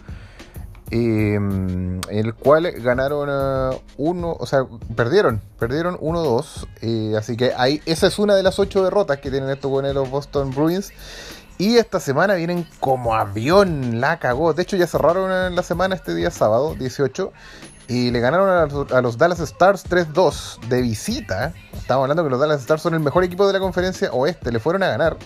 [0.92, 7.16] en el cual ganaron uh, uno, o sea, perdieron, perdieron 1-2.
[7.16, 10.50] así que ahí, esa es una de las ocho derrotas que tienen estos buenos Boston
[10.50, 10.92] Bruins.
[11.62, 14.52] Y esta semana vienen como avión, la cagó.
[14.52, 17.32] De hecho, ya cerraron la semana este día sábado, 18.
[17.86, 21.54] Y le ganaron a los, Dallas Stars 3-2 de visita.
[21.72, 24.50] Estamos hablando que los Dallas Stars son el mejor equipo de la conferencia oeste.
[24.50, 25.16] Le fueron a ganar.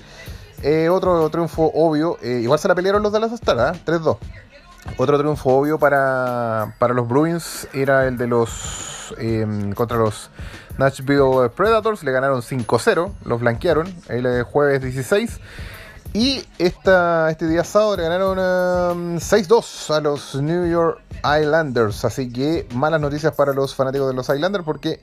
[0.62, 2.18] Eh, otro triunfo obvio.
[2.20, 4.18] Eh, igual se la pelearon los Dallas Stars, 3-2.
[4.20, 4.92] ¿ah?
[4.98, 9.14] Otro triunfo obvio para, para los Bruins era el de los.
[9.16, 10.28] Em, contra los
[10.76, 12.04] Nashville Predators.
[12.04, 13.10] Le ganaron 5-0.
[13.24, 15.40] Los blanquearon el jueves 16.
[16.12, 22.04] Y este día sábado le ganaron 6-2 um, a los New York Islanders.
[22.04, 25.00] Así que malas noticias para los fanáticos de los Islanders porque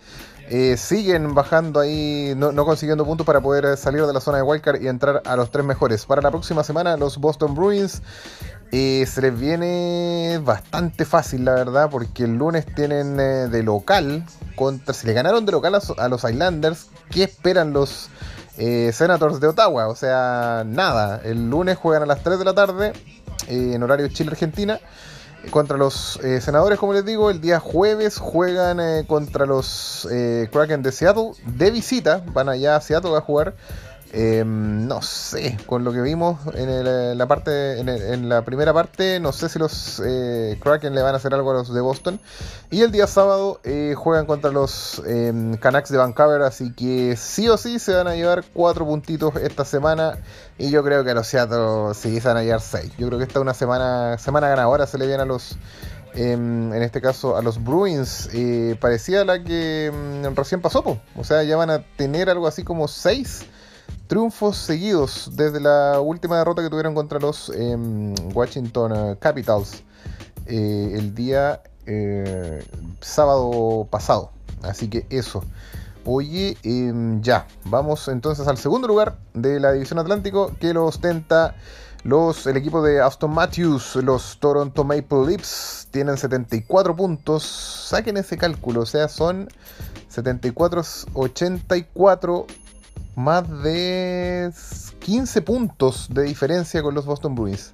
[0.50, 4.82] eh, siguen bajando ahí, no, consiguiendo puntos para poder salir de la zona de Wildcard
[4.82, 6.06] y entrar a los tres mejores.
[6.06, 8.02] Para la próxima semana los Boston Bruins
[8.72, 14.26] eh, se les viene bastante fácil, la verdad, porque el lunes tienen eh, de local
[14.56, 14.94] contra.
[14.94, 18.10] Si le ganaron de local a, los Islanders, ¿qué esperan los
[18.58, 19.88] eh, Senators de Ottawa.
[19.88, 21.22] O sea, nada.
[21.24, 22.94] El lunes juegan a las 3 de la tarde
[23.48, 24.80] eh, en horario Chile-Argentina
[25.50, 27.30] contra los eh, senadores, como les digo.
[27.30, 30.08] El día jueves juegan contra los
[30.52, 32.24] Kraken de Seattle de visita.
[32.28, 33.56] Van allá a Seattle a jugar.
[34.16, 39.32] Em, no sé, con lo que vimos en, la parte, en, la primera parte, no
[39.32, 42.20] sé si los eh, Kraken le van a hacer algo a los de Boston.
[42.70, 47.50] Y el día sábado eh, juegan contra los em, Canucks de Vancouver, así que sí
[47.50, 50.20] o sí se van a llevar cuatro puntitos esta semana.
[50.60, 52.92] Y yo creo que a los Seattle sí se van a llevar seis.
[53.00, 55.58] Yo creo que esta es una semana, semana ganadora, se le viene a los
[56.14, 59.92] em, en este caso a los Bruins, eh, parecía la que
[60.36, 63.48] recién pasó, o sea, ya van a tener algo así como 6
[64.08, 69.84] triunfos seguidos desde la última derrota que tuvieron contra los em, Washington eh, Capitals
[70.46, 72.64] eh, el día eh,
[73.02, 74.32] sábado pasado.
[74.62, 75.44] Así que eso.
[76.06, 81.56] Oye, em, ya, vamos entonces al segundo lugar de la División Atlántico que lo ostenta
[82.04, 87.44] los, el equipo de Aston Matthews, los Toronto Maple Leafs, tienen 74 puntos.
[87.44, 89.48] Saquen ese cálculo, o sea, son
[90.14, 92.46] 74-84
[93.16, 94.52] más de
[95.00, 97.74] 15 puntos de diferencia con los Boston Bruins.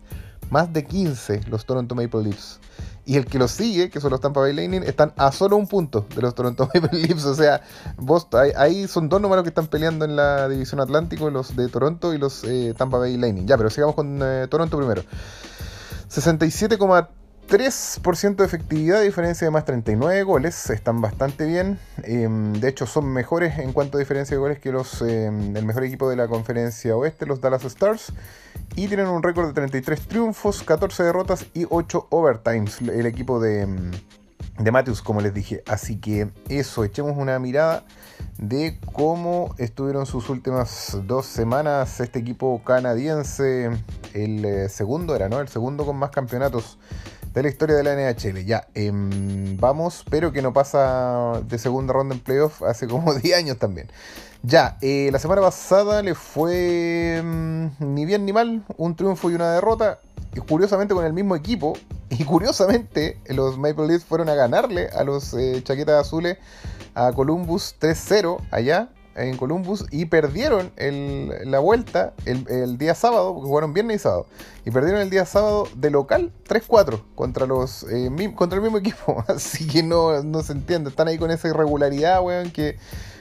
[0.49, 2.59] Más de 15 los Toronto Maple Leafs.
[3.05, 5.67] Y el que los sigue, que son los Tampa Bay Lightning, están a solo un
[5.67, 7.25] punto de los Toronto Maple Leafs.
[7.25, 7.61] O sea,
[7.97, 12.13] Boston, ahí, son dos números que están peleando en la división Atlántico, los de Toronto
[12.13, 13.47] y los eh, Tampa Bay Lightning.
[13.47, 15.03] Ya, pero sigamos con eh, Toronto primero.
[16.09, 17.07] 67,3
[17.49, 21.79] 3% de efectividad, diferencia de más 39 goles, están bastante bien.
[22.03, 25.65] Em, de hecho, son mejores en cuanto a diferencia de goles que los em, el
[25.65, 28.13] mejor equipo de la conferencia oeste, los Dallas Stars.
[28.75, 32.81] Y tienen un récord de 33 triunfos, 14 derrotas y 8 overtimes.
[32.81, 33.91] El equipo de, em,
[34.59, 35.63] de Matthews, como les dije.
[35.67, 37.83] Así que eso, echemos una mirada
[38.37, 43.71] de cómo estuvieron sus últimas dos semanas este equipo canadiense.
[44.13, 45.39] El eh, segundo era, ¿no?
[45.39, 46.77] El segundo con más campeonatos
[47.39, 48.43] de la historia de la NHL.
[48.45, 53.37] Ya, em, vamos, pero que no pasa de segunda ronda en playoff hace como 10
[53.37, 53.87] años también.
[54.43, 59.35] Ya, eh, la semana pasada le fue em, ni bien ni mal, un triunfo y
[59.35, 59.99] una derrota.
[60.35, 61.73] Y curiosamente con el mismo equipo.
[62.11, 66.39] Y curiosamente los Maple Leafs fueron a ganarle a los eh, Chaquetas Azules
[66.95, 73.73] a Columbus 3-0 allá en Columbus y perdieron la vuelta el, día sábado, porque jugaron
[73.73, 74.25] viernes y sábado,
[74.65, 79.23] y perdieron el día sábado de local 3-4 contra, los, eh, contra el mismo equipo.
[79.27, 82.77] Así que no, no se entiende, están ahí con esa irregularidad, weón, que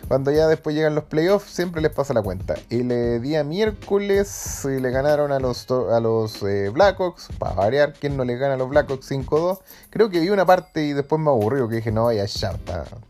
[0.06, 2.54] cuando ya después llegan los playoffs siempre les pasa la cuenta.
[2.70, 6.40] El eh, día miércoles eh, le ganaron a los, a los
[6.72, 9.58] Blackhawks, para variar, ¿quién no le gana a los Blackhawks 5-2?
[9.90, 12.52] Creo que vi una parte y después me aburrió, que dije, no, vaya ya,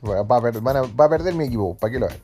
[0.03, 2.19] va, va, a, va a perder mi equipo, ¿para qué lo hagan?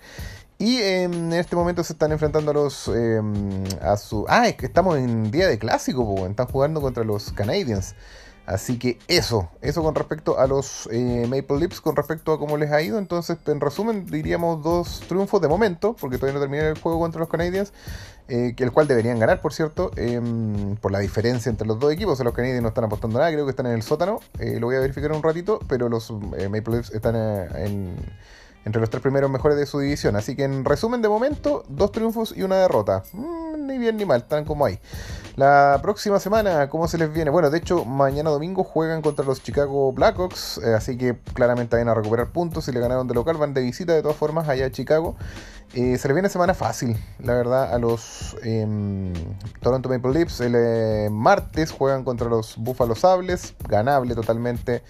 [0.58, 2.88] Y en este momento se están enfrentando a los.
[2.88, 4.24] Em, a su.
[4.28, 7.94] Ah, es que estamos en día de clásico, están jugando contra los Canadiens.
[8.46, 12.58] Así que eso, eso con respecto a los eh, Maple Leafs, con respecto a cómo
[12.58, 12.98] les ha ido.
[12.98, 17.20] Entonces, en resumen, diríamos dos triunfos de momento, porque todavía no termina el juego contra
[17.20, 17.72] los Canadiens,
[18.28, 22.20] eh, el cual deberían ganar, por cierto, em, por la diferencia entre los dos equipos.
[22.20, 24.20] los Canadiens no están apostando nada, creo que están en el sótano.
[24.38, 27.96] Eh, lo voy a verificar un ratito, pero los Maple Leafs están en
[28.64, 30.16] entre los tres primeros mejores de su división.
[30.16, 33.02] Así que en resumen de momento, dos triunfos y una derrota.
[33.12, 34.78] Mm, ni bien ni mal, están como ahí.
[35.36, 37.30] La próxima semana, ¿cómo se les viene?
[37.30, 41.88] Bueno, de hecho, mañana domingo juegan contra los Chicago Blackhawks, eh, así que claramente van
[41.88, 42.66] a recuperar puntos.
[42.66, 45.16] Si le ganaron de local, van de visita de todas formas allá a Chicago.
[45.74, 49.12] Eh, se les viene semana fácil, la verdad, a los em,
[49.60, 50.40] Toronto Maple Leafs.
[50.40, 54.82] El eh, martes juegan contra los Buffalo Sables, ganable totalmente.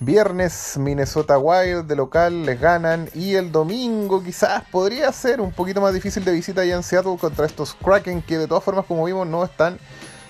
[0.00, 5.80] Viernes Minnesota Wild de local les ganan y el domingo quizás podría ser un poquito
[5.80, 9.04] más difícil de visita allá en Seattle contra estos Kraken que de todas formas como
[9.04, 9.78] vimos no están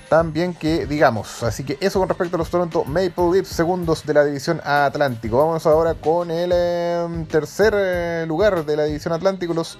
[0.09, 1.42] tan bien que digamos.
[1.42, 5.38] Así que eso con respecto a los Toronto Maple Leafs segundos de la división Atlántico.
[5.38, 9.79] Vamos ahora con el em, tercer eh, lugar de la división Atlántico, los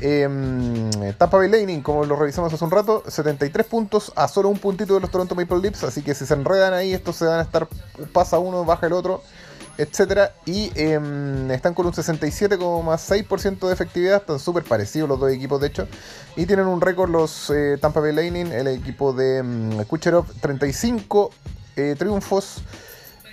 [0.00, 4.58] eh, Tampa Bay Lightning, como lo revisamos hace un rato, 73 puntos a solo un
[4.58, 5.84] puntito de los Toronto Maple Leafs.
[5.84, 7.68] Así que si se enredan ahí, estos se van a estar,
[8.12, 9.22] pasa uno, baja el otro,
[9.78, 10.34] etcétera.
[10.46, 15.68] Y em, están con un 67,6% de efectividad, están súper parecidos los dos equipos, de
[15.68, 15.86] hecho.
[16.36, 21.30] Y tienen un récord los eh, Tampa Bay Lightning, el equipo de um, Kucherov, 35
[21.76, 21.96] eh,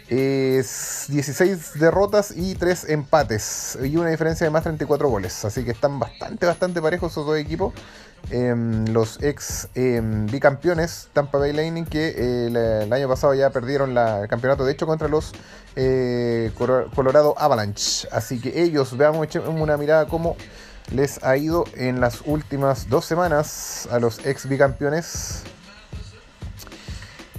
[0.09, 0.89] triunfos.
[1.09, 3.77] 16 derrotas y 3 empates.
[3.83, 5.45] Y una diferencia de más 34 goles.
[5.45, 7.73] Así que están bastante, bastante parejos esos dos equipos.
[8.31, 13.93] Em, los ex em, bicampeones Tampa Bay Lightning que eh, el, año pasado ya perdieron
[13.93, 15.31] la, el campeonato de hecho contra los
[15.77, 16.51] eh,
[16.93, 20.35] Colorado Avalanche así que ellos veamos una mirada cómo
[20.91, 25.45] les ha ido en las últimas dos semanas a los ex bicampeones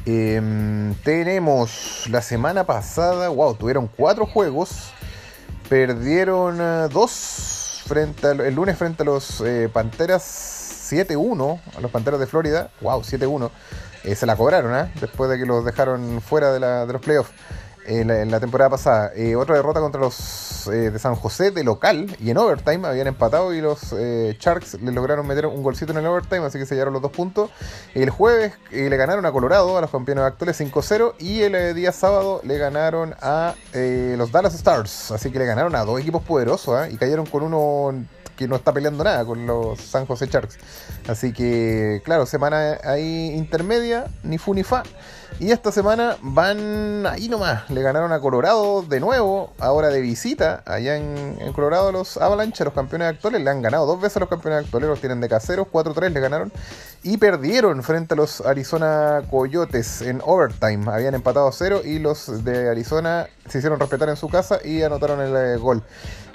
[0.07, 4.93] Em, tenemos la semana pasada, wow, tuvieron cuatro juegos,
[5.69, 12.19] perdieron eh, dos frente el lunes frente a los eh, Panteras 7-1, a los Panteras
[12.19, 13.51] de Florida, wow, 7-1,
[14.05, 17.33] eh, se la cobraron, después de que los dejaron fuera de, de los playoffs
[17.91, 19.11] en la, temporada pasada.
[19.17, 23.09] Eh, otra derrota contra los eh, de San José de local y en overtime habían
[23.09, 26.67] empatado y los eh, Sharks le lograron meter un golcito en el overtime, así que
[26.67, 27.51] sellaron los dos puntos.
[27.95, 32.41] El jueves le ganaron a Colorado, a los campeones actuales 5-0 y el día sábado
[32.45, 36.97] le ganaron a los Dallas Stars, así que le ganaron a dos equipos poderosos y
[36.97, 37.93] cayeron con uno
[38.37, 40.59] que no está peleando nada con los San José Sharks.
[41.09, 44.83] Así que, claro, semana ahí intermedia, ni fu ni fa.
[45.41, 47.71] Y esta semana van ahí nomás.
[47.71, 52.75] Le ganaron a Colorado de nuevo, ahora de visita, allá en, Colorado los Avalanche, los
[52.75, 53.41] campeones actuales.
[53.41, 56.21] Le han ganado dos veces a los campeones actuales, los tienen de caseros, 4-3 le
[56.21, 56.53] ganaron.
[57.03, 60.85] Y perdieron frente a los Arizona Coyotes en overtime.
[60.93, 65.23] Habían empatado cero y los de Arizona se hicieron respetar en su casa y anotaron
[65.23, 65.83] el eh, gol.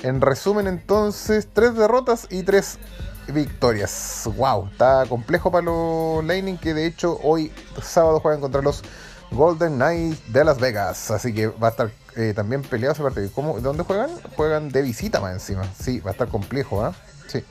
[0.01, 2.79] En resumen, entonces, tres derrotas y tres
[3.27, 4.29] victorias.
[4.35, 8.83] Wow, está complejo para los Lightning que de hecho hoy sábado juegan contra los
[9.31, 11.11] Golden Knights de Las Vegas.
[11.11, 13.29] Así que va a estar eh, también peleado ese partido.
[13.33, 14.09] ¿Cómo, ¿Dónde juegan?
[14.35, 15.63] Juegan de visita más encima.
[15.79, 16.93] Sí, va a estar complejo, ¿ah?
[17.27, 17.43] Sí.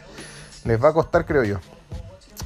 [0.64, 1.58] Les va a costar, creo yo.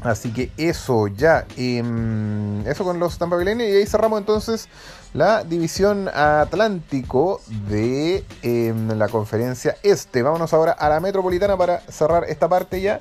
[0.03, 1.47] Así que eso ya.
[1.57, 3.57] Em, eso con los Tampa Bay.
[3.59, 4.69] Y ahí cerramos entonces
[5.15, 10.23] la división Atlántico de em, la conferencia Este.
[10.23, 13.01] Vámonos ahora a la metropolitana para cerrar esta parte ya.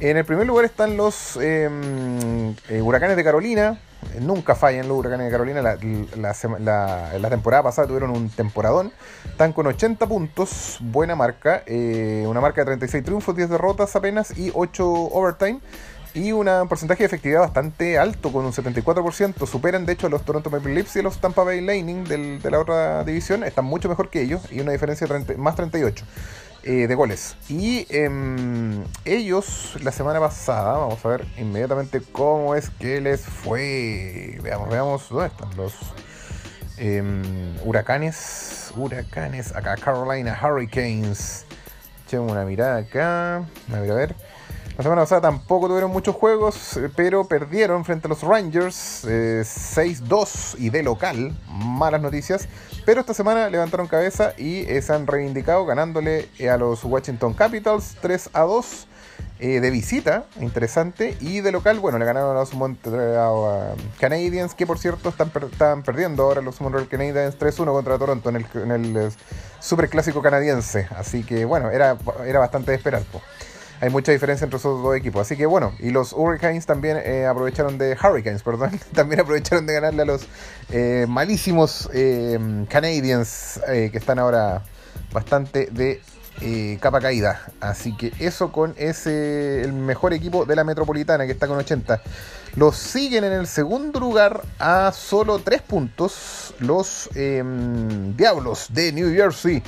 [0.00, 3.78] En el primer lugar están los em, eh, huracanes de Carolina.
[4.18, 5.60] Nunca fallan los huracanes de Carolina.
[5.60, 8.92] La, temporada pasada tuvieron un temporadón.
[9.26, 10.78] Están con 80 puntos.
[10.80, 11.62] Buena marca.
[11.66, 15.60] Eh, una marca de 36 triunfos, 10 derrotas apenas y 8 overtime
[16.14, 19.46] y un porcentaje de efectividad bastante alto, con un 74%.
[19.46, 22.58] Superan de hecho a los Toronto Maple Leafs y los Tampa Bay Lightning de la
[22.58, 23.44] otra división.
[23.44, 26.04] Están mucho mejor que ellos y una diferencia de más 38
[26.62, 27.36] eh, de goles.
[27.48, 34.38] Y em, ellos la semana pasada, vamos a ver inmediatamente cómo es que les fue.
[34.42, 35.74] Veamos, veamos dónde están los
[36.76, 37.22] em,
[37.64, 38.72] huracanes.
[38.76, 41.46] Huracanes, acá Carolina Hurricanes.
[42.06, 43.36] Echemos una mirada acá.
[43.36, 44.16] A ver, a ver.
[44.80, 50.54] La semana pasada tampoco tuvieron muchos juegos, eh, pero perdieron frente a los Rangers 6-2
[50.54, 51.36] eh, y de local.
[51.50, 52.48] Malas noticias.
[52.86, 57.98] Pero esta semana levantaron cabeza y eh, se han reivindicado ganándole a los Washington Capitals
[58.00, 58.86] 3 2
[59.38, 61.14] de visita, interesante.
[61.20, 66.22] Y de local, bueno, le ganaron a los Montreal Canadiens, que por cierto están, perdiendo
[66.22, 69.12] ahora los Montreal Canadiens 3-1 contra Toronto en el, en el
[69.60, 70.88] Super Clásico canadiense.
[70.96, 73.02] Así que bueno, era, era bastante de esperar
[73.80, 75.22] hay mucha diferencia entre esos dos equipos.
[75.22, 79.72] Así que bueno, y los Hurricanes también eh, aprovecharon de Hurricanes, perdón, también aprovecharon de
[79.72, 80.26] ganarle a los
[80.70, 82.38] eh, malísimos eh,
[82.68, 84.62] Canadiens que están ahora
[85.12, 86.00] bastante de
[86.80, 87.42] capa caída.
[87.60, 92.02] Así que eso con ese el mejor equipo de la Metropolitana que está con 80.
[92.56, 99.62] Los siguen en el segundo lugar a solo 3 puntos los Diablos de New Jersey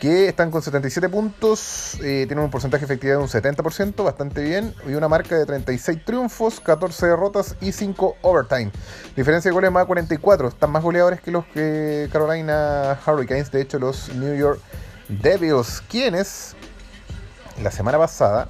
[0.00, 4.42] que están con 77 puntos, eh, tienen un porcentaje de efectividad de un 70%, bastante
[4.42, 8.70] bien, y una marca de 36 triunfos, 14 derrotas y 5 overtime.
[9.16, 13.78] Diferencia de goles más 44, están más goleadores que los que Carolina Hurricanes, de hecho
[13.78, 14.60] los New York
[15.08, 16.54] Devils, quienes
[17.62, 18.48] la semana pasada,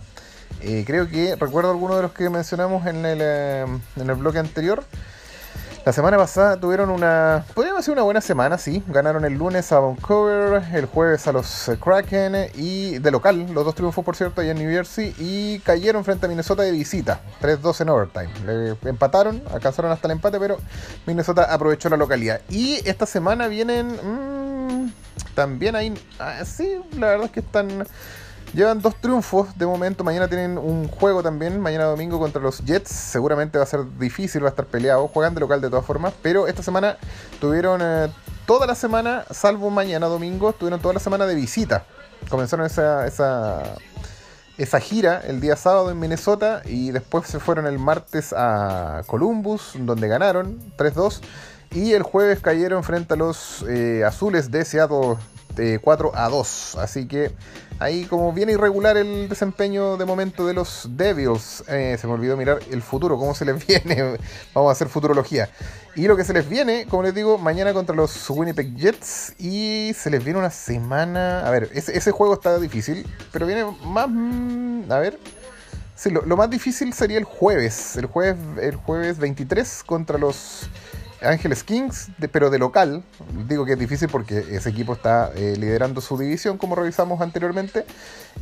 [0.62, 3.66] eh, creo que recuerdo alguno de los que mencionamos en el, eh,
[3.96, 4.82] en el bloque anterior,
[5.86, 7.44] la semana pasada tuvieron una.
[7.54, 8.82] Podríamos decir una buena semana, sí.
[8.88, 13.76] Ganaron el lunes a Vancouver, el jueves a los Kraken y de local, los dos
[13.76, 17.82] triunfos por cierto, allá en New Jersey, y cayeron frente a Minnesota de visita, 3-2
[17.82, 18.30] en overtime.
[18.44, 20.58] Le empataron, alcanzaron hasta el empate, pero
[21.06, 22.40] Minnesota aprovechó la localidad.
[22.48, 23.86] Y esta semana vienen.
[24.02, 24.90] Mmm,
[25.36, 25.94] también ahí.
[26.18, 27.86] Ah, sí, la verdad es que están
[28.54, 30.04] Llevan dos triunfos de momento.
[30.04, 32.90] Mañana tienen un juego también, mañana domingo contra los Jets.
[32.90, 35.08] Seguramente va a ser difícil, va a estar peleado.
[35.08, 36.14] Juegan de local de todas formas.
[36.22, 36.96] Pero esta semana
[37.40, 38.08] tuvieron eh,
[38.46, 41.84] toda la semana, salvo mañana domingo, tuvieron toda la semana de visita.
[42.30, 43.62] Comenzaron esa, esa,
[44.56, 49.72] esa gira el día sábado en Minnesota y después se fueron el martes a Columbus,
[49.74, 51.20] donde ganaron 3-2.
[51.72, 55.16] Y el jueves cayeron frente a los eh, azules de Seattle
[55.82, 56.76] 4 a 2.
[56.76, 57.32] Así que
[57.78, 61.64] ahí como viene irregular el desempeño de momento de los Devils.
[61.68, 64.18] Eh, se me olvidó mirar el futuro, cómo se les viene.
[64.54, 65.48] Vamos a hacer futurología.
[65.94, 69.34] Y lo que se les viene, como les digo, mañana contra los Winnipeg Jets.
[69.38, 71.46] Y se les viene una semana...
[71.46, 74.08] A ver, ese, juego está difícil, pero viene más...
[74.08, 75.18] Mm, a ver...
[75.94, 77.96] Sí, lo, lo más difícil sería el jueves.
[77.96, 80.68] El jueves, el jueves 23 contra los
[81.22, 83.02] Ángeles Kings, pero de local.
[83.48, 87.86] Digo que es difícil porque ese equipo está eh, liderando su división, como revisamos anteriormente.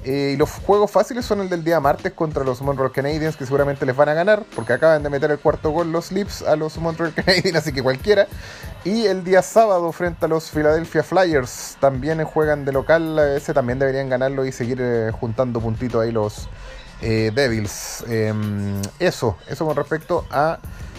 [0.05, 3.45] Eh, y los juegos fáciles son el del día martes contra los Montreal Canadiens, que
[3.45, 6.57] seguramente les van a ganar, porque acaban de meter el cuarto gol los Lips a
[6.57, 8.27] los Montreal Canadiens, así que cualquiera.
[8.85, 13.19] Y el día sábado frente a los Philadelphia Flyers, también juegan de local.
[13.19, 16.49] Ese también deberían ganarlo y seguir eh, juntando puntitos ahí los
[17.01, 18.03] Devils.
[18.09, 20.59] Em, eso, eso con respecto a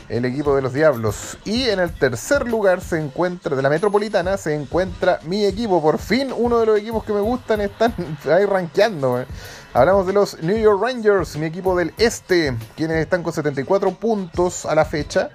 [0.10, 1.38] el equipo de los Diablos.
[1.46, 5.82] Y en el tercer lugar se encuentra, de la Metropolitana, se encuentra mi equipo.
[5.82, 7.94] Por fin, uno de los equipos que me gustan están
[8.32, 9.22] ahí rankeando.
[9.22, 9.26] Eh.
[9.74, 14.66] Hablamos de los New York Rangers, mi equipo del este, quienes están con 74 puntos
[14.66, 15.32] a la fecha.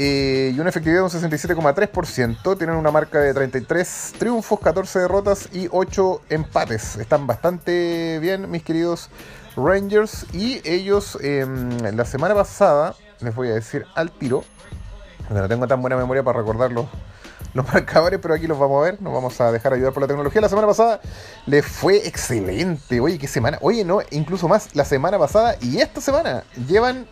[0.00, 2.56] Eh, y una efectividad de un 67,3%.
[2.56, 6.96] Tienen una marca de 33 triunfos, 14 derrotas y 8 empates.
[6.96, 9.10] Están bastante bien, mis queridos
[9.56, 10.24] Rangers.
[10.32, 14.44] Y ellos em, la semana pasada les voy a decir al tiro.
[15.30, 16.86] No tengo tan buena memoria para recordar los,
[17.72, 19.02] marcadores, pero aquí los vamos a ver.
[19.02, 20.40] Nos vamos a dejar ayudar por la tecnología.
[20.40, 21.00] La semana pasada
[21.46, 23.00] les fue excelente.
[23.00, 23.58] Oye, qué semana.
[23.60, 27.06] Oye, no, incluso más la semana pasada y esta semana llevan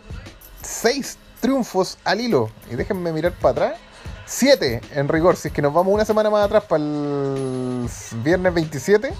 [0.61, 2.49] seis triunfos al hilo.
[2.71, 3.79] Y déjenme mirar para atrás.
[4.25, 5.35] Siete en rigor.
[5.37, 7.87] Si es que nos vamos una semana más atrás para el
[8.23, 9.13] viernes 27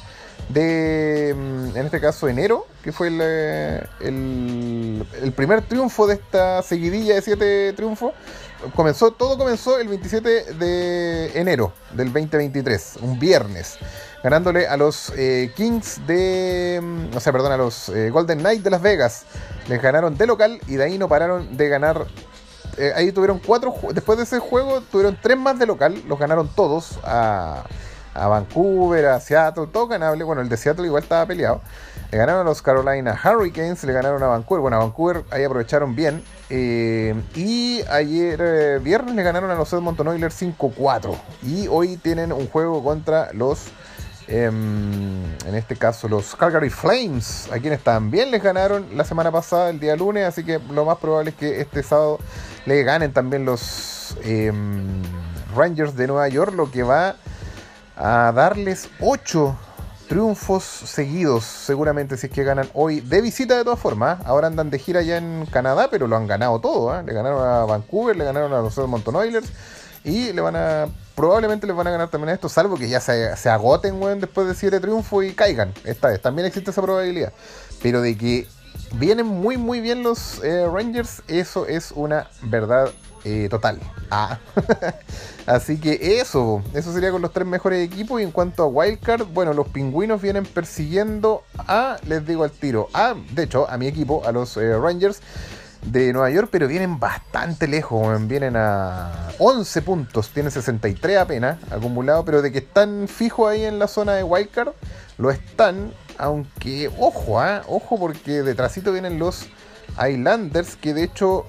[0.49, 6.61] de, mm, en este caso, enero, que fue eh, el, el, primer triunfo de esta
[6.61, 8.13] seguidilla de siete triunfos.
[8.75, 13.77] Comenzó, todo comenzó el 27 de enero del 2023, un viernes,
[14.23, 18.63] ganándole a los eh, Kings de, mm, o sea, perdón, a los eh, Golden Knights
[18.63, 19.25] de Las Vegas.
[19.67, 22.07] Les ganaron de local y de ahí no pararon de ganar
[22.95, 26.99] ahí tuvieron cuatro, después de ese juego tuvieron tres más de local, los ganaron todos
[27.03, 27.63] a,
[28.17, 30.23] a Vancouver, a Seattle, todo ganable.
[30.23, 31.61] Bueno, el de Seattle igual estaba peleado.
[32.11, 34.61] Le ganaron a los Carolina Hurricanes, le ganaron a Vancouver.
[34.61, 36.23] Bueno, a Vancouver ahí aprovecharon bien.
[36.49, 41.15] Eh, y ayer eh, viernes le ganaron a los Edmonton Oilers 5-4.
[41.43, 43.65] Y hoy tienen un juego contra los,
[44.27, 49.69] em, en este caso, los Calgary Flames, a quienes también les ganaron la semana pasada,
[49.69, 50.25] el día lunes.
[50.25, 52.19] Así que lo más probable es que este sábado
[52.65, 55.03] le ganen también los em,
[55.55, 57.15] Rangers de Nueva York, lo que va
[57.97, 59.55] darles 8
[60.07, 64.19] triunfos seguidos, seguramente si es que ganan hoy de visita de todas formas.
[64.25, 66.97] Ahora andan de gira ya en Canadá, pero lo han ganado todo.
[66.97, 67.03] ¿eh?
[67.05, 69.51] Le ganaron a Vancouver, le ganaron a los Edmonton Oilers
[70.03, 72.99] y le van a probablemente les van a ganar también a esto, salvo que ya
[72.99, 75.73] se, agoten después de 7 triunfos y caigan.
[75.83, 77.33] Esta vez también existe esa probabilidad.
[77.81, 78.47] Pero de que
[78.93, 82.91] vienen muy muy bien los eh, Rangers, eso es una verdad
[83.27, 83.79] eh, total.
[84.09, 84.39] Ah.
[85.45, 88.21] Así que eso, eso sería con los tres mejores equipos.
[88.21, 92.87] Y en cuanto a Wildcard, bueno, los pingüinos vienen persiguiendo a, les digo al tiro,
[92.93, 95.21] a, de hecho, a mi equipo, a los eh, Rangers
[95.81, 102.25] de Nueva York, pero vienen bastante lejos, vienen a 11 puntos, tienen 63 apenas acumulados,
[102.25, 104.73] pero de que están fijos ahí en la zona de Wildcard,
[105.17, 109.47] lo están, aunque, ojo, ah, ojo, porque detrásito vienen los
[109.97, 111.45] Islanders, que de hecho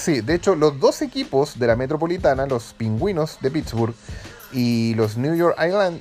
[0.00, 3.94] Sí, de hecho, los dos equipos de la Metropolitana, los Pingüinos de Pittsburgh,
[4.50, 6.00] y los New York, Island,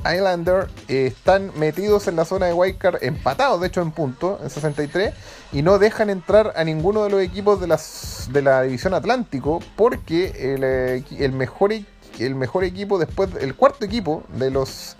[0.00, 4.50] Islanders eh, están metidos en la zona de wildcard, empatados de hecho en punto, en
[4.50, 5.14] 63,
[5.52, 9.60] y no dejan entrar a ninguno de los equipos de, las, de la división Atlántico,
[9.76, 11.72] porque el, eh, el, mejor,
[12.18, 14.96] el mejor equipo después, el cuarto equipo de los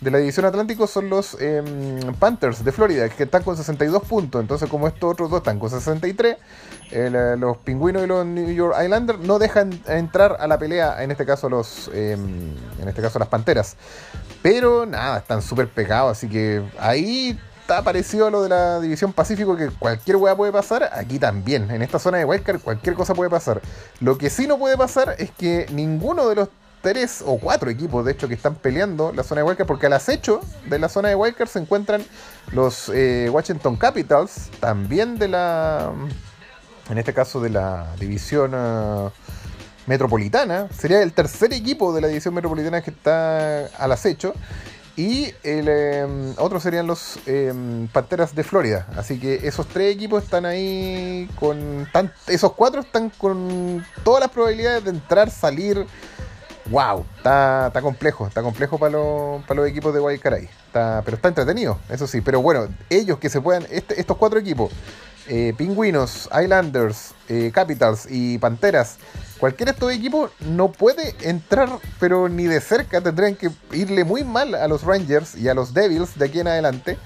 [0.00, 4.40] de la división Atlántico son los em, Panthers de Florida, que están con 62 puntos.
[4.40, 6.36] Entonces, como estos otros dos están con 63,
[6.90, 11.10] eh, los pingüinos y los New York Islanders no dejan entrar a la pelea, en
[11.10, 13.76] este caso los em, en este caso las Panteras.
[14.42, 19.12] Pero nada, están súper pegados, así que ahí está parecido a lo de la división
[19.12, 21.70] Pacífico, que cualquier hueá puede pasar, aquí también.
[21.70, 23.60] En esta zona de Wildcard cualquier cosa puede pasar.
[24.00, 26.48] Lo que sí no puede pasar es que ninguno de los
[26.80, 29.92] tres o cuatro equipos, de hecho, que están peleando la zona de Wildcard, porque al
[29.92, 32.02] acecho de la zona de Wildcard se encuentran
[32.52, 35.92] los eh, Washington Capitals, también de la,
[36.90, 39.08] en este caso de la división eh,
[39.86, 44.34] metropolitana, sería el tercer equipo de la división metropolitana que está al acecho.
[44.96, 48.88] Y el em, otro serían los em, Panteras de Florida.
[48.96, 51.86] Así que esos tres equipos están ahí con.
[52.26, 55.86] esos cuatro están con todas las probabilidades de entrar, salir,
[56.68, 58.90] wow, está, complejo, está complejo para
[59.60, 60.48] los equipos de Guaycaray.
[60.66, 62.20] Está, pero está entretenido, eso sí.
[62.20, 64.72] Pero bueno, ellos que se puedan, este, estos cuatro equipos,
[65.28, 68.96] eh, Pingüinos, Islanders, eh, Capitals y Panteras,
[69.38, 71.68] cualquiera de estos equipos no puede entrar,
[72.00, 73.00] pero ni de cerca.
[73.00, 76.48] Tendrían que irle muy mal a los Rangers y a los Devils de aquí en
[76.48, 76.98] adelante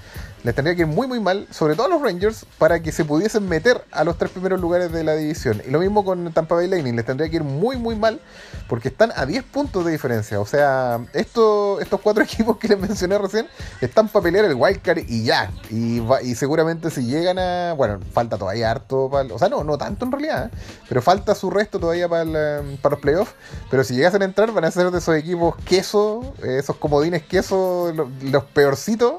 [0.43, 3.05] les tendría que ir muy muy mal, sobre todo a los Rangers, para que se
[3.05, 5.61] pudiesen meter a los tres primeros lugares de la división.
[5.65, 8.19] Y lo mismo con Tampa Bay Lightning, les tendría que ir muy muy mal,
[8.67, 10.39] porque están a 10 puntos de diferencia.
[10.39, 13.47] O sea, estos cuatro equipos que les mencioné recién
[13.81, 15.51] están para pelear el wildcard y ya.
[15.69, 17.73] Y, y seguramente si llegan a...
[17.73, 20.57] Bueno, falta todavía harto, para, o sea, no, no tanto en realidad, ¿eh?
[20.89, 23.33] pero falta su resto todavía para, para los playoffs.
[23.69, 27.93] Pero si llegasen a entrar van a ser de esos equipos queso, esos comodines queso,
[28.21, 29.15] los peorcitos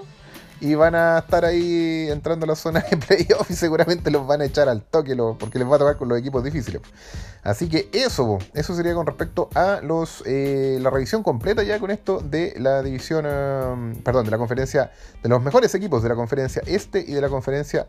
[0.60, 4.40] y van a estar ahí entrando a la zona de playoff y seguramente los van
[4.40, 6.82] a echar al toque porque les va a tocar con los equipos difíciles.
[7.42, 11.90] Así que eso, eso sería con respecto a los eh, la revisión completa ya con
[11.90, 14.92] esto de la división, um, perdón, de la conferencia,
[15.22, 17.86] de los mejores equipos de la conferencia este y de la conferencia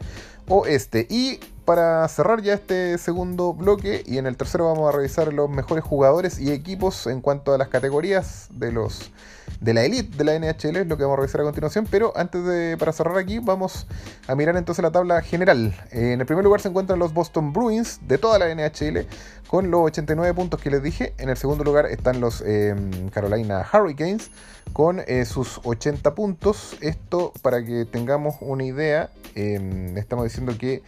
[0.49, 1.07] oeste.
[1.09, 5.49] Y para cerrar ya este segundo bloque y en el tercero vamos a revisar los
[5.49, 9.11] mejores jugadores y equipos en cuanto a las categorías de los
[9.59, 12.13] de la elite de la NHL, es lo que vamos a revisar a continuación, pero
[12.15, 13.87] antes de para cerrar aquí vamos
[14.27, 15.73] a mirar entonces la tabla general.
[15.91, 19.07] en el primer lugar se encuentran los Boston Bruins de toda la NHL
[19.47, 21.13] con los 89 puntos que les dije.
[21.17, 24.31] En el segundo lugar están los em, Carolina Hurricanes
[24.73, 26.75] con eh, sus 80 puntos.
[26.81, 30.83] Esto para que tengamos una idea, em, estamos diciendo que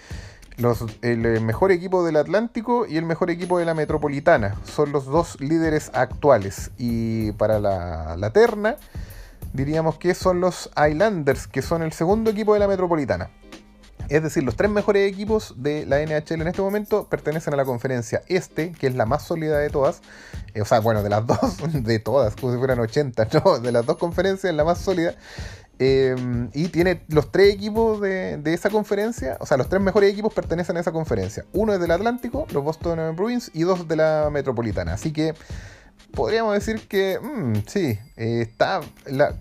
[1.02, 5.06] el eh, mejor equipo del Atlántico y el mejor equipo de la Metropolitana son los
[5.06, 6.72] dos líderes actuales.
[6.78, 8.76] Y para la, la terna,
[9.54, 13.30] diríamos que son los Islanders, que son el segundo equipo de la Metropolitana.
[14.10, 17.66] Es decir, los tres mejores equipos de la NHL en este momento pertenecen a la
[17.66, 20.02] conferencia este, que es la más sólida de todas.
[20.54, 23.60] Eh, o sea, bueno, de las dos, de todas, como si fueran 80, ¿no?
[23.60, 25.16] De las dos conferencias, la más sólida.
[25.80, 30.34] Em, y tiene los tres equipos de, esa conferencia, o sea, los tres mejores equipos
[30.34, 31.46] pertenecen a esa conferencia.
[31.54, 34.94] Uno es del Atlántico, los Boston Bruins, y dos de la Metropolitana.
[34.94, 35.36] Así que
[36.14, 38.82] podríamos decir que, mm, sí, eh, está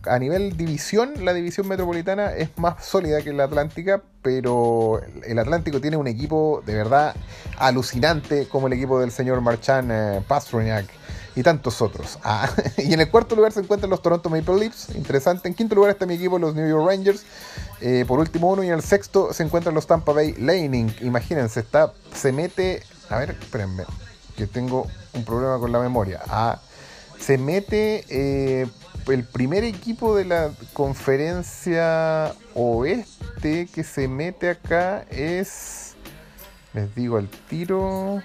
[0.05, 5.81] a nivel división, la división metropolitana es más sólida que la Atlántica, pero el Atlántico
[5.81, 7.15] tiene un equipo de verdad
[7.59, 10.87] alucinante como el equipo del señor Marchand eh, Pastrnak
[11.37, 12.19] y tantos otros.
[12.25, 15.47] Ah, y en el cuarto lugar se encuentran los Toronto Maple Leafs, interesante.
[15.47, 17.25] En quinto lugar está mi equipo, los New York Rangers.
[17.81, 20.93] Eh, por último uno y en el sexto se encuentran los Tampa Bay Lightning.
[21.03, 23.85] Imagínense, está, se mete, a ver, espérenme,
[24.35, 26.23] que tengo un problema con la memoria.
[26.27, 26.59] Ah,
[27.19, 28.67] se mete eh,
[29.07, 35.96] el primer equipo de la conferencia oeste que se mete acá es
[36.77, 38.23] les digo al tiro.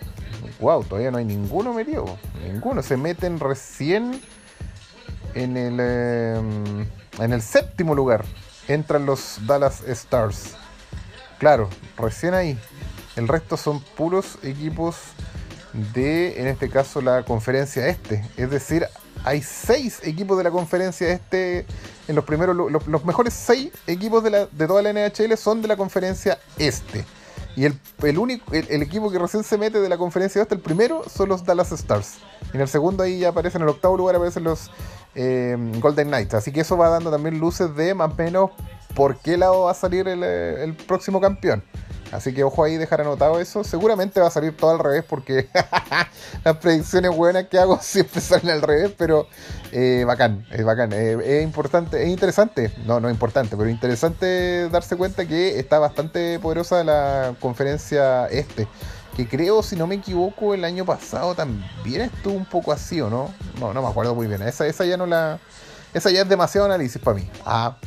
[0.59, 2.17] Wow, todavía no hay ninguno metido.
[2.45, 2.83] Ninguno.
[2.83, 4.21] Se meten recién
[5.33, 6.85] en el, em,
[7.19, 8.25] en el séptimo lugar.
[8.67, 10.55] Entran los Dallas Stars.
[11.39, 12.59] Claro, recién ahí.
[13.15, 14.97] El resto son puros equipos
[15.93, 18.23] de, en este caso, la conferencia este.
[18.35, 18.85] Es decir,
[19.23, 21.65] hay seis equipos de la conferencia este.
[22.09, 26.37] En los primeros, los, mejores seis equipos de toda la NHL son de la conferencia
[26.57, 27.05] este.
[27.55, 31.03] Y el, único, el, equipo que recién se mete de la conferencia hasta el primero
[31.09, 32.17] son los Dallas Stars.
[32.53, 34.71] Y en el segundo ahí ya aparecen, en el octavo lugar aparecen los
[35.15, 36.33] eh, Golden Knights.
[36.33, 38.51] Así que eso va dando también luces de más o menos
[38.95, 41.63] por qué lado va a salir el, próximo campeón.
[42.11, 43.63] Así que ojo ahí, dejar anotado eso.
[43.63, 45.47] Seguramente va a salir todo al revés porque
[46.43, 49.27] las predicciones buenas que hago siempre salen al revés, pero
[49.71, 50.91] eh, bacán, es bacán.
[50.91, 55.79] Eh, es importante, es interesante, no, no es importante, pero interesante darse cuenta que está
[55.79, 58.67] bastante poderosa la conferencia este.
[59.15, 63.09] Que creo, si no me equivoco, el año pasado también estuvo un poco así, ¿o
[63.09, 63.33] no?
[63.59, 64.41] No, no me acuerdo muy bien.
[64.41, 65.39] Esa, esa ya no la.
[65.93, 67.29] Esa ya es demasiado análisis para mí.
[67.45, 67.77] Ah,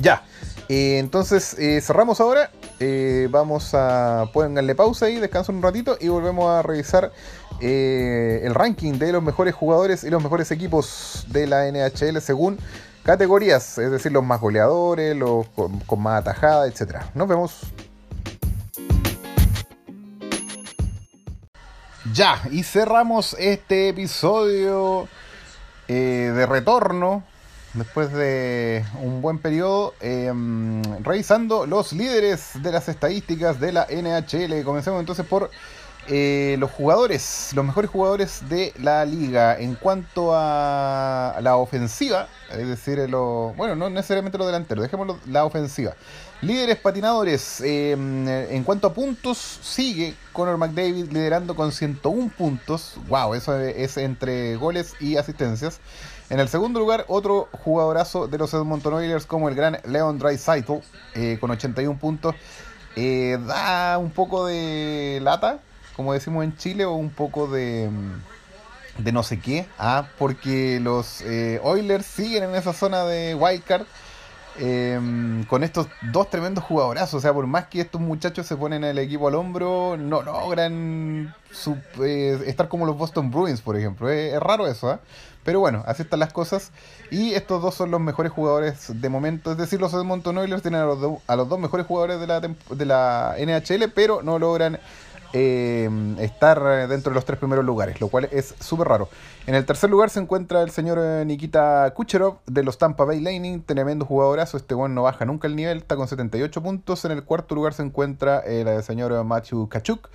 [0.00, 0.22] ya.
[0.68, 2.50] Eh, entonces eh, cerramos ahora.
[2.78, 4.30] Eh, vamos a.
[4.32, 7.12] Pónganle pausa ahí, descansen un ratito y volvemos a revisar
[7.60, 12.58] el ranking de los mejores jugadores y los mejores equipos de la NHL según
[13.02, 17.02] categorías, es decir, los más goleadores, los con, más atajada, etc.
[17.14, 17.60] Nos vemos.
[22.12, 25.08] Ya, y cerramos este episodio
[25.86, 27.24] de retorno
[27.74, 34.64] después de un buen periodo, em, revisando los líderes de las estadísticas de la NHL.
[34.64, 35.50] Comencemos entonces por
[36.08, 42.66] eh, los jugadores, los mejores jugadores de la liga en cuanto a la ofensiva, es
[42.66, 45.94] decir, lo, bueno, no necesariamente los delanteros, dejémoslo la ofensiva.
[46.42, 52.94] Líderes patinadores, em, en cuanto a puntos, sigue Conor McDavid liderando con 101 puntos.
[53.08, 55.80] Wow, eso es entre goles y asistencias.
[56.30, 60.74] En el segundo lugar, otro jugadorazo de los Edmonton Oilers como el gran Leon Draisaitl
[61.14, 62.34] eh, con 81 puntos.
[62.96, 65.58] Eh, da un poco de lata,
[65.94, 67.90] como decimos en Chile, o un poco de,
[68.96, 73.84] de no sé qué, ah, porque los eh, Oilers siguen en esa zona de wildcard.
[74.58, 77.14] Em, con estos dos tremendos jugadorazos.
[77.14, 81.34] O sea, por más que estos muchachos se ponen el equipo al hombro, no logran
[82.04, 84.08] estar como los Boston Bruins, por ejemplo.
[84.10, 85.00] Es, raro eso, ¿ah?
[85.44, 86.72] Pero bueno, así están las cosas.
[87.10, 89.52] Y estos dos son los mejores jugadores de momento.
[89.52, 92.40] Es decir, los Edmonton Oilers tienen a los, a los dos mejores jugadores de la,
[92.40, 94.78] de la NHL, pero no logran
[95.32, 99.08] eh, estar dentro de los tres primeros lugares, lo cual es súper raro.
[99.46, 103.20] En el tercer lugar se encuentra el señor eh, Nikita Kucherov de los Tampa Bay
[103.20, 104.56] Lightning, tremendo jugadorazo.
[104.56, 107.04] Este bueno no baja nunca el nivel, está con 78 puntos.
[107.04, 110.08] En el cuarto lugar se encuentra el señor Matthew Kachuk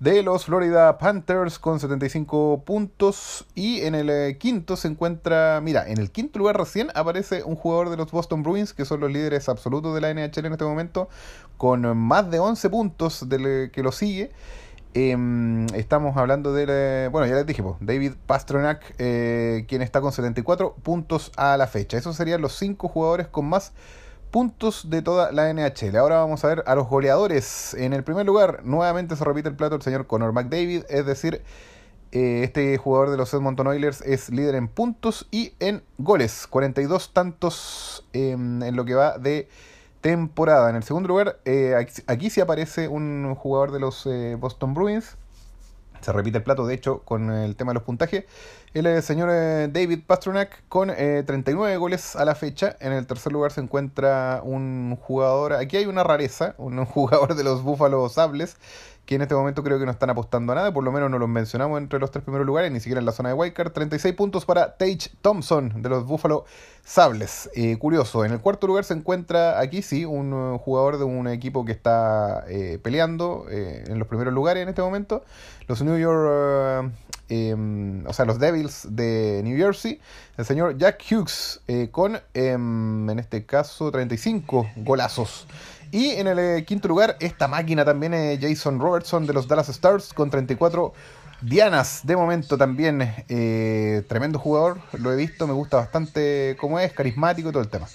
[0.00, 3.46] de los Florida Panthers con 75 puntos.
[3.54, 7.56] Y en el eh, quinto se encuentra, mira, en el quinto lugar recién aparece un
[7.56, 10.64] jugador de los Boston Bruins, que son los líderes absolutos de la NHL en este
[10.64, 11.08] momento,
[11.56, 14.30] con más de 11 puntos del que lo sigue.
[14.94, 20.74] Em, estamos hablando de, bueno, ya les dije, David Pasternak, eh, quien está con 74
[20.82, 21.98] puntos a la fecha.
[21.98, 23.72] Esos serían los 5 jugadores con más
[24.30, 25.96] puntos de toda la NHL.
[25.96, 27.74] Ahora vamos a ver a los goleadores.
[27.74, 31.42] En el primer lugar, nuevamente se repite el plato el señor Conor McDavid, es decir,
[32.12, 36.46] eh, este jugador de los Edmonton Oilers es líder en puntos y en goles.
[36.46, 39.48] 42 tantos en lo que va de
[40.00, 40.70] temporada.
[40.70, 41.74] En el segundo lugar, eh,
[42.06, 45.16] aquí, sí aparece un jugador de los eh, Boston Bruins.
[46.00, 48.24] Se repite el plato, de hecho, con el tema de los puntajes.
[48.74, 52.76] El señor eh, David Pasternak con 39 goles a la fecha.
[52.80, 57.44] En el tercer lugar se encuentra un jugador, aquí hay una rareza, un jugador de
[57.44, 58.56] los Buffalo Sables,
[59.08, 61.18] que en este momento creo que no están apostando a nada, por lo menos no
[61.18, 63.72] los mencionamos entre los tres primeros lugares, ni siquiera en la zona de Wildcard.
[63.72, 66.44] 36 puntos para Tage Thompson de los Buffalo
[66.84, 67.48] Sables.
[67.54, 71.26] Eh, curioso, en el cuarto lugar se encuentra aquí sí un uh, jugador de un
[71.26, 75.24] equipo que está eh, peleando eh, en los primeros lugares en este momento,
[75.68, 76.92] los New York,
[77.30, 80.02] em, o sea, los Devils de New Jersey,
[80.36, 85.46] el señor Jack Hughes con, em, en este caso, 35 golazos.
[85.90, 89.70] Y en el eh, quinto lugar, esta máquina también es Jason Robertson de los Dallas
[89.70, 90.92] Stars con 34
[91.40, 93.24] dianas de momento también.
[93.28, 97.70] Eh, tremendo jugador, lo he visto, me gusta bastante cómo es, carismático y todo el
[97.70, 97.86] tema.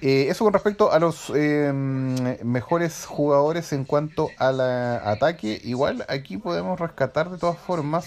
[0.00, 5.60] Eh, eso con respecto a los em, mejores jugadores en cuanto al ataque.
[5.62, 8.06] Igual aquí podemos rescatar de todas formas,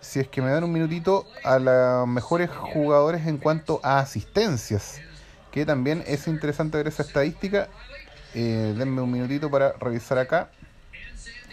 [0.00, 5.00] si es que me dan un minutito, a los mejores jugadores en cuanto a asistencias.
[5.50, 7.68] Que también es interesante ver esa estadística.
[8.34, 10.50] Eh, denme un minutito para revisar acá.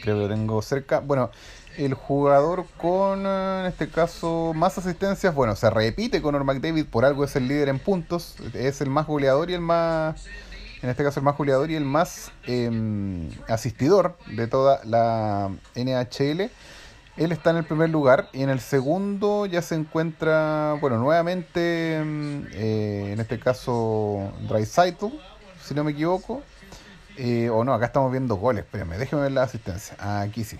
[0.02, 1.00] Creo que lo tengo cerca.
[1.00, 1.32] Bueno,
[1.78, 6.86] el jugador con, eh, en este caso, más asistencias, bueno, se repite con Norman McDavid,
[6.86, 10.26] por algo es el líder en puntos, es el más goleador y el más,
[10.82, 16.50] en este caso el más goleador y el más em, asistidor de toda la NHL.
[17.18, 21.98] Él está en el primer lugar y en el segundo ya se encuentra, bueno, nuevamente,
[21.98, 25.08] em, eh, en este caso, Dreisaitl,
[25.64, 26.44] si no me equivoco.
[27.18, 28.64] Eh, o no, acá estamos viendo goles.
[28.64, 29.96] Espérame, déjeme ver la asistencia.
[30.00, 30.58] Aquí sí.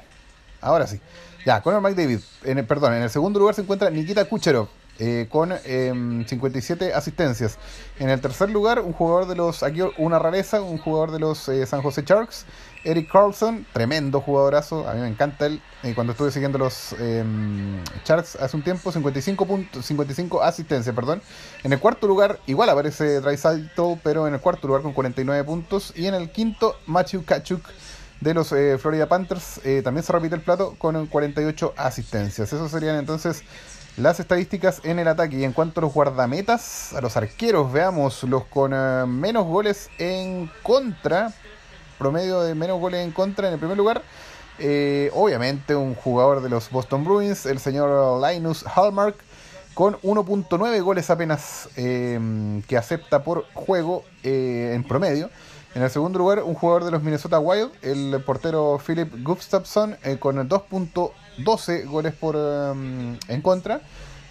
[0.62, 1.00] Ahora sí.
[1.46, 2.20] Ya, Conor McDavid.
[2.44, 4.68] En el, perdón, en el segundo lugar se encuentra Nikita Kucherov.
[5.00, 7.60] Eh, con 57 em, asistencias.
[8.00, 11.48] En el tercer lugar, un jugador de los, aquí una rareza, un jugador de los
[11.50, 12.46] eh, San José Sharks,
[12.84, 15.62] Eric Carlson, tremendo jugadorazo, a mí me encanta él.
[15.84, 17.24] Eh, cuando estuve siguiendo los eh,
[18.04, 21.22] charts hace un tiempo, 55, puntos, 55 asistencias, perdón.
[21.64, 25.94] En el cuarto lugar, igual aparece Salto, pero en el cuarto lugar con 49 puntos.
[25.96, 27.62] Y en el quinto, Matthew Kachuk
[28.22, 29.62] de los eh, Florida Panthers.
[29.64, 32.52] Eh, también se repite el plato con 48 asistencias.
[32.52, 33.44] Eso serían entonces
[33.98, 35.38] las estadísticas en el ataque.
[35.38, 38.72] Y en cuanto a los guardametas, a los arqueros, veamos los con
[39.20, 41.34] menos goles en contra
[41.98, 44.02] promedio de menos goles en contra en el primer lugar.
[44.60, 49.16] Eh, obviamente un jugador de los Boston Bruins, el señor Linus Hallmark,
[49.74, 52.20] con 1.9 goles apenas eh,
[52.68, 55.30] que acepta por juego eh, en promedio.
[55.76, 60.38] En el segundo lugar, un jugador de los Minnesota Wild, el portero Philip Gustafsson, con
[60.50, 63.82] 2.12 goles por en contra.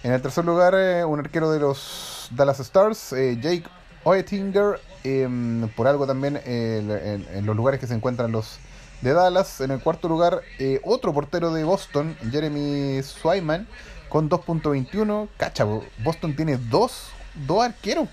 [0.03, 0.73] En el tercer lugar,
[1.05, 3.63] un arquero de los Dallas Stars, Jake
[4.07, 8.57] Oettinger, em, por algo también en, los lugares que se encuentran los
[9.01, 9.59] de Dallas.
[9.59, 13.67] En el cuarto lugar, eh, otro portero de Boston, Jeremy Swayman,
[14.07, 15.27] con 2.21.
[15.35, 15.65] Cacha,
[16.03, 17.09] Boston tiene dos,
[17.45, 18.07] dos arqueros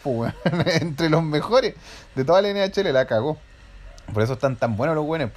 [0.80, 1.74] entre los mejores
[2.16, 3.38] de toda la NHL, la cagó.
[4.12, 5.30] Por eso están tan buenos los buenos.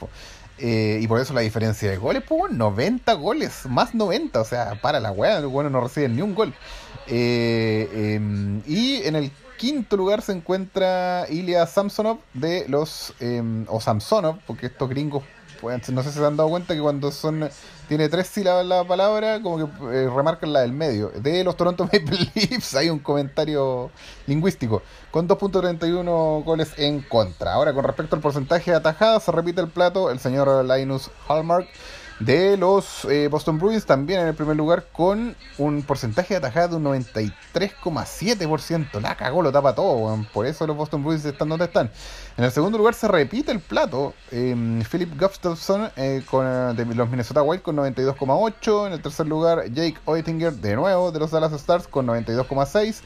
[0.58, 4.74] Eh, y por eso la diferencia de goles, pues 90 goles, más 90, o sea,
[4.82, 6.52] para la weá, los buenos no reciben ni un gol.
[7.06, 13.14] Eh, em, y en el quinto lugar se encuentra Ilya Samsonov de los.
[13.20, 15.24] Em, o Samsonov, porque estos gringos,
[15.60, 17.50] pues, no sé si se han dado cuenta que cuando son.
[17.88, 21.10] Tiene tres sílabas la palabra, como que eh, remarcan la del medio.
[21.10, 23.92] De los Toronto Maple Leafs hay un comentario
[24.26, 27.54] lingüístico, con 2.31 goles en contra.
[27.54, 31.68] Ahora, con respecto al porcentaje de atajadas, se repite el plato el señor Linus Hallmark
[32.20, 36.70] de los eh, Boston Bruins también en el primer lugar con un porcentaje de atajada
[36.70, 39.00] de un 93,7%.
[39.00, 41.92] La cagó, lo tapa todo, por eso los Boston Bruins están donde están.
[42.38, 44.14] En el segundo lugar se repite el plato.
[44.32, 48.88] Em, Philip Gustafson eh, con, de los Minnesota Wild con 92,8.
[48.88, 53.02] En el tercer lugar Jake Oettinger de nuevo de los Dallas Stars con 92,6.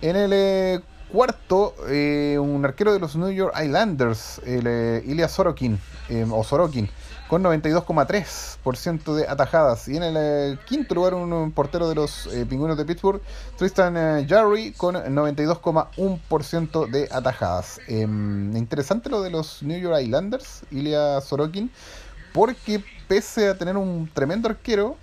[0.00, 0.80] En el eh,
[1.10, 5.78] cuarto, un arquero de los New York Islanders, el, Ilya Sorokin,
[6.08, 6.90] em, o Sorokin,
[7.28, 9.88] con 92,3% de atajadas.
[9.88, 13.20] Y en el eh, quinto lugar, un, portero de los eh, pingüinos de Pittsburgh,
[13.56, 17.80] Tristan eh, Jarry, con 92,1% de atajadas.
[17.88, 21.70] Em, interesante lo de los New York Islanders, Ilya Sorokin,
[22.32, 24.96] porque pese a tener un tremendo arquero,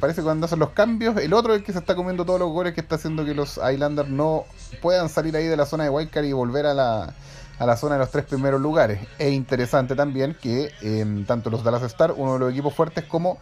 [0.00, 2.40] parece que cuando hacen los cambios, el otro es el que se está comiendo todos
[2.40, 4.44] los goles que está haciendo que los Islanders no
[4.82, 7.14] puedan salir ahí de la zona de Wildcard y volver a la
[7.58, 9.00] a la zona de los tres primeros lugares.
[9.18, 13.38] Es interesante también que em, tanto los Dallas Stars, uno de los equipos fuertes, como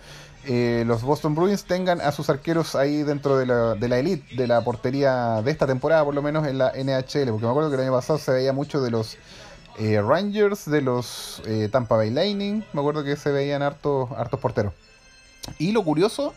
[0.46, 4.36] eh, los Boston Bruins tengan a sus arqueros ahí dentro de la, de la elite,
[4.36, 7.68] de la portería de esta temporada, por lo menos en la NHL, porque me acuerdo
[7.68, 9.16] que el año pasado se veía mucho de los
[9.78, 14.40] eh, Rangers, de los eh, Tampa Bay Lightning, me acuerdo que se veían hartos, hartos
[14.40, 14.72] porteros.
[15.58, 16.32] Y lo curioso,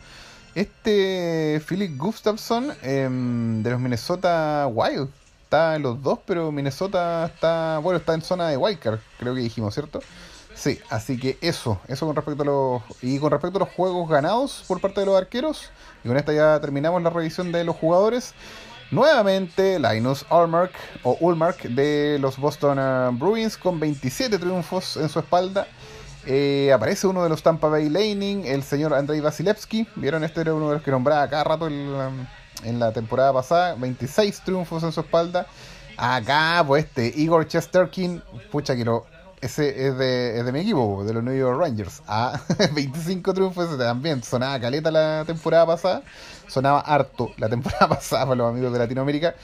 [0.55, 5.09] este Philip Gustafson em, de los Minnesota Wild,
[5.49, 9.41] está en los dos, pero Minnesota está, bueno, está en zona de wildcard, creo que
[9.41, 9.99] dijimos, ¿cierto?
[10.53, 14.07] Sí, así que eso, eso con respecto a los y con respecto a los juegos
[14.07, 15.71] ganados por parte de los arqueros,
[16.03, 18.35] y con esta ya terminamos la revisión de los jugadores.
[18.91, 20.71] Nuevamente, Linus Ulmark
[21.01, 25.65] o Ulmark de los Boston uh, Bruins con 27 triunfos en su espalda.
[26.27, 29.87] Eh, aparece uno de los Tampa Bay Lightning, el señor Andrei Vasilevsky.
[29.95, 32.25] Vieron, este era uno de los que nombraba cada rato el, um,
[32.63, 35.47] en la temporada pasada, 26 triunfos en su espalda.
[35.97, 39.05] Acá, pues este, Igor Chesterkin, pucha que lo,
[39.41, 42.01] ese es de, es de mi equipo, de los New York Rangers.
[42.07, 42.39] Ah,
[42.73, 46.03] 25 triunfos también, sonaba caleta la temporada pasada,
[46.47, 49.35] sonaba harto la temporada pasada para los amigos de Latinoamérica.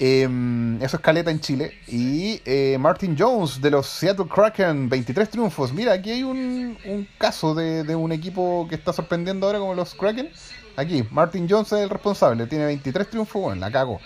[0.00, 1.72] Em, eso es caleta en Chile.
[1.86, 5.72] Y eh, Martin Jones de los Seattle Kraken, 23 triunfos.
[5.72, 9.74] Mira, aquí hay un, un caso de, de, un equipo que está sorprendiendo ahora como
[9.74, 10.30] los Kraken.
[10.76, 14.00] Aquí, Martin Jones es el responsable, tiene 23 triunfos, bueno, la cago.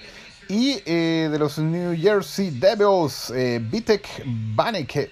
[0.49, 4.07] Y eh, de los New Jersey Devils, eh, Vitek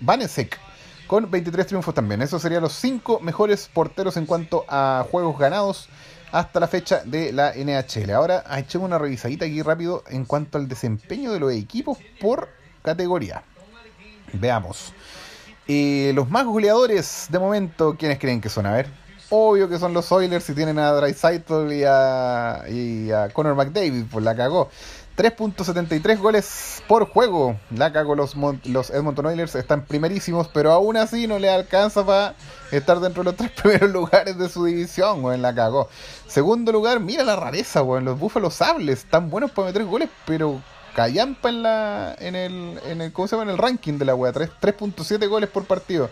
[0.01, 0.59] Vanesek,
[1.07, 2.21] con 23 triunfos también.
[2.21, 5.89] Esos serían los 5 mejores porteros en cuanto a juegos ganados
[6.31, 8.11] hasta la fecha de la NHL.
[8.11, 12.51] Ahora echemos una revisadita aquí rápido en cuanto al desempeño de los equipos por
[12.83, 13.43] categoría.
[14.35, 14.93] Veamos.
[15.69, 18.67] Eh, los más goleadores de momento, ¿quiénes creen que son?
[18.67, 23.29] A ver obvio que son los Oilers si tienen a Dreisaitl y a, y a
[23.31, 24.68] Conor McDavid, pues la cagó.
[25.16, 27.59] 3.73 goles por juego.
[27.70, 29.55] La cagó los, los Edmonton Oilers.
[29.55, 32.35] Están primerísimos, pero aún así no le alcanza para
[32.70, 35.43] estar dentro de los tres primeros lugares de su división, weón.
[35.43, 35.89] La cagó.
[36.27, 38.05] Segundo lugar, mira la rareza, weón.
[38.05, 40.61] Los Buffalo Sables están buenos para meter goles, pero
[40.95, 43.45] callampa en la en el, en el, ¿cómo se llama?
[43.45, 44.33] En el ranking de la weá.
[44.33, 46.11] 3.7 goles por partido.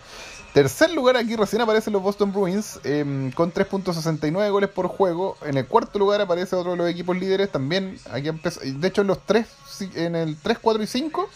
[0.54, 5.36] Tercer lugar, aquí recién aparecen los Boston Bruins em, con 3.69 goles por juego.
[5.44, 7.98] En el cuarto lugar aparece otro de los equipos líderes también.
[8.12, 9.48] Aquí de hecho, en los tres,
[9.96, 11.28] en el 3, 4 y 5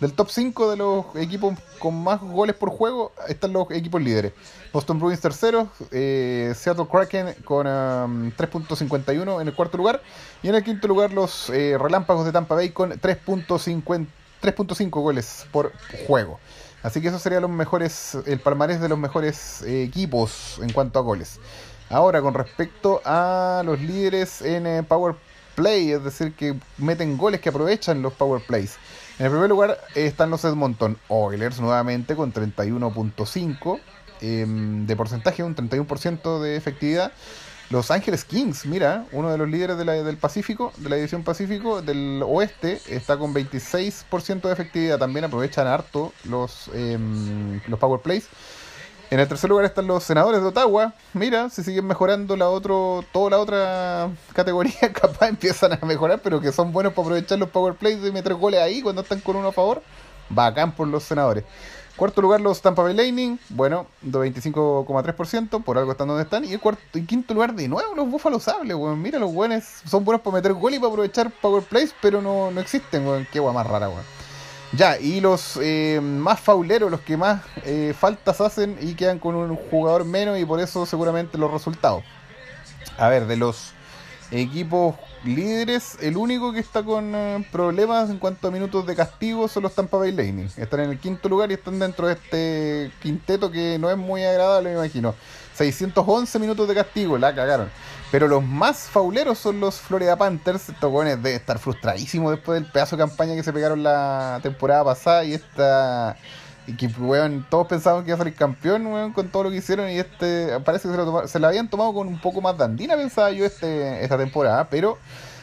[0.00, 4.32] del top 5 de los equipos con más goles por juego están los equipos líderes.
[4.72, 10.02] Boston Bruins tercero, eh, Seattle Kraken con 3.51 um, en el cuarto lugar
[10.42, 15.70] y en el quinto lugar los eh, Relámpagos de Tampa Bay con 3.5 goles por
[16.08, 16.40] juego.
[16.84, 20.98] Así que eso sería los mejores, el palmarés de los mejores eh, equipos en cuanto
[20.98, 21.40] a goles.
[21.88, 25.16] Ahora, con respecto a los líderes en Power
[25.54, 28.76] Play, es decir, que meten goles que aprovechan los Power Plays.
[29.18, 33.80] En el primer lugar están los Edmonton Oilers nuevamente con 31.5
[34.20, 37.12] em, de porcentaje, un 31% de efectividad.
[37.70, 41.24] Los Ángeles Kings, mira, uno de los líderes de la, del Pacífico, de la división
[41.24, 44.98] Pacífico, del oeste, está con 26% de efectividad.
[44.98, 48.28] También aprovechan harto los, em, los Power Plays.
[49.10, 50.92] En el tercer lugar están los senadores de Ottawa.
[51.12, 56.40] Mira, si siguen mejorando la otro, toda la otra categoría, capaz empiezan a mejorar, pero
[56.40, 59.36] que son buenos para aprovechar los power plays y meter goles ahí cuando están con
[59.36, 59.82] uno a favor.
[60.28, 61.44] Bacán por los senadores.
[61.96, 66.44] Cuarto lugar, los Tampa Bay Lightning, bueno, de 25,3%, por algo están donde están.
[66.44, 69.00] Y el cuarto y quinto lugar, de nuevo, los Buffalo Sables, weón.
[69.00, 72.50] Mira, los buenos son buenos para meter goles y para aprovechar power plays, pero no,
[72.50, 73.28] no existen, weón.
[73.32, 74.02] Qué guay más rara, weón.
[74.72, 79.36] Ya, y los eh, más fauleros, los que más eh, faltas hacen y quedan con
[79.36, 82.02] un jugador menos y por eso seguramente los resultados.
[82.98, 83.73] A ver, de los
[84.34, 89.48] equipos líderes, el único que está con eh, problemas en cuanto a minutos de castigo
[89.48, 90.48] son los Tampa Bay Lightning.
[90.56, 94.24] Están en el quinto lugar y están dentro de este quinteto que no es muy
[94.24, 95.14] agradable, me imagino.
[95.54, 97.70] 611 minutos de castigo, la cagaron.
[98.10, 100.68] Pero los más fauleros son los Florida Panthers.
[100.68, 104.84] Estos jóvenes de estar frustradísimos después del pedazo de campaña que se pegaron la temporada
[104.84, 106.16] pasada y esta.
[106.66, 109.56] Y que, weón, todos pensaban que iba a salir campeón, weón, con todo lo que
[109.56, 109.90] hicieron.
[109.90, 112.96] Y este, parece que se lo, se habían tomado con un poco más de andina,
[112.96, 114.68] pensaba yo, este, esta temporada.
[114.70, 114.98] Pero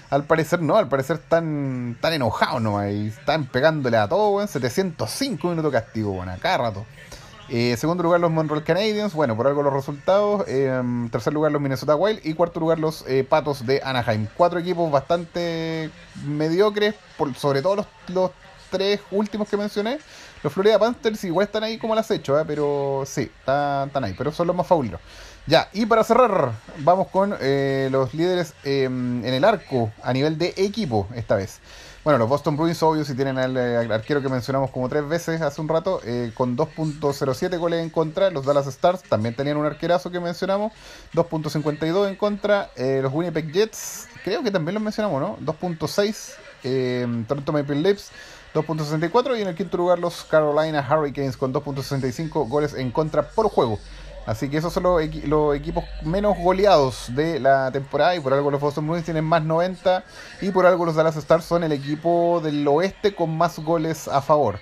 [0.09, 2.87] al parecer no, al parecer están, tan enojados, ¿no?
[2.89, 4.47] Y están pegándole a todo, weón.
[4.47, 6.85] 705 minutos castigo, weón, a rato.
[7.53, 10.45] Eh, segundo lugar los Montreal Canadiens, bueno, por algo los resultados.
[10.47, 14.27] Eh, tercer lugar los Minnesota Wild y cuarto lugar los eh, Patos de Anaheim.
[14.37, 15.89] Cuatro equipos bastante
[16.25, 18.31] mediocres, por, sobre todo los,
[18.71, 19.99] tres últimos que mencioné.
[20.41, 22.43] Los Florida Panthers igual están ahí como las hecho, ¿eh?
[22.47, 24.99] pero sí, están, ahí, pero son los más favoritos.
[25.45, 31.07] Ya, y para cerrar, vamos con los líderes en el arco a nivel de equipo
[31.15, 31.59] esta vez.
[32.03, 35.39] Bueno, los Boston Bruins, obvio, si tienen al, eh, arquero que mencionamos como tres veces
[35.43, 38.31] hace un rato, eh, con 2.07 goles en contra.
[38.31, 40.73] Los Dallas Stars también tenían un arquerazo que mencionamos,
[41.13, 42.71] 2.52 en contra.
[42.75, 45.37] Eh, los Winnipeg Jets, creo que también los mencionamos, ¿no?
[45.45, 47.27] 2.6.
[47.27, 48.11] Toronto Maple Leafs,
[48.53, 49.37] 2.64.
[49.37, 53.79] Y en el quinto lugar, los Carolina Hurricanes con 2.65 goles en contra por juego.
[54.25, 55.01] Así que esos son los,
[55.55, 60.03] equipos menos goleados de la temporada y por algo los Boston Bruins tienen más 90
[60.41, 64.21] y por algo los Dallas Stars son el equipo del oeste con más goles a
[64.21, 64.59] favor.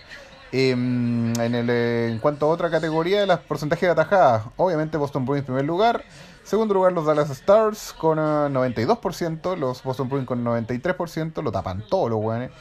[0.51, 5.41] Em, en, el, en cuanto a otra categoría las porcentajes de atajadas, obviamente Boston Bruins
[5.41, 6.03] en primer lugar,
[6.43, 12.09] segundo lugar los Dallas Stars con 92%, los Boston Bruins con 93%, lo tapan todos
[12.09, 12.51] los weones.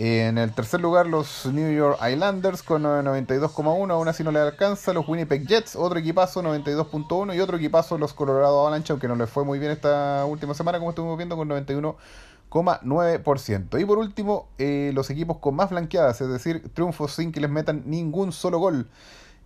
[0.00, 4.92] En el tercer lugar, los New York Islanders con 92,1, aún así no le alcanza.
[4.92, 7.34] Los Winnipeg Jets, otro equipazo, 92,1.
[7.34, 10.78] Y otro equipazo, los Colorado Avalanche, aunque no les fue muy bien esta última semana,
[10.78, 13.80] como estuvimos viendo, con 91,9%.
[13.80, 17.50] Y por último, eh, los equipos con más blanqueadas, es decir, triunfos sin que les
[17.50, 18.88] metan ningún solo gol.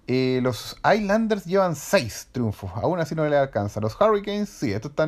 [0.06, 3.80] Eh, los Islanders llevan 6 triunfos, aún así no le alcanza.
[3.80, 5.06] Los Hurricanes, sí, esto está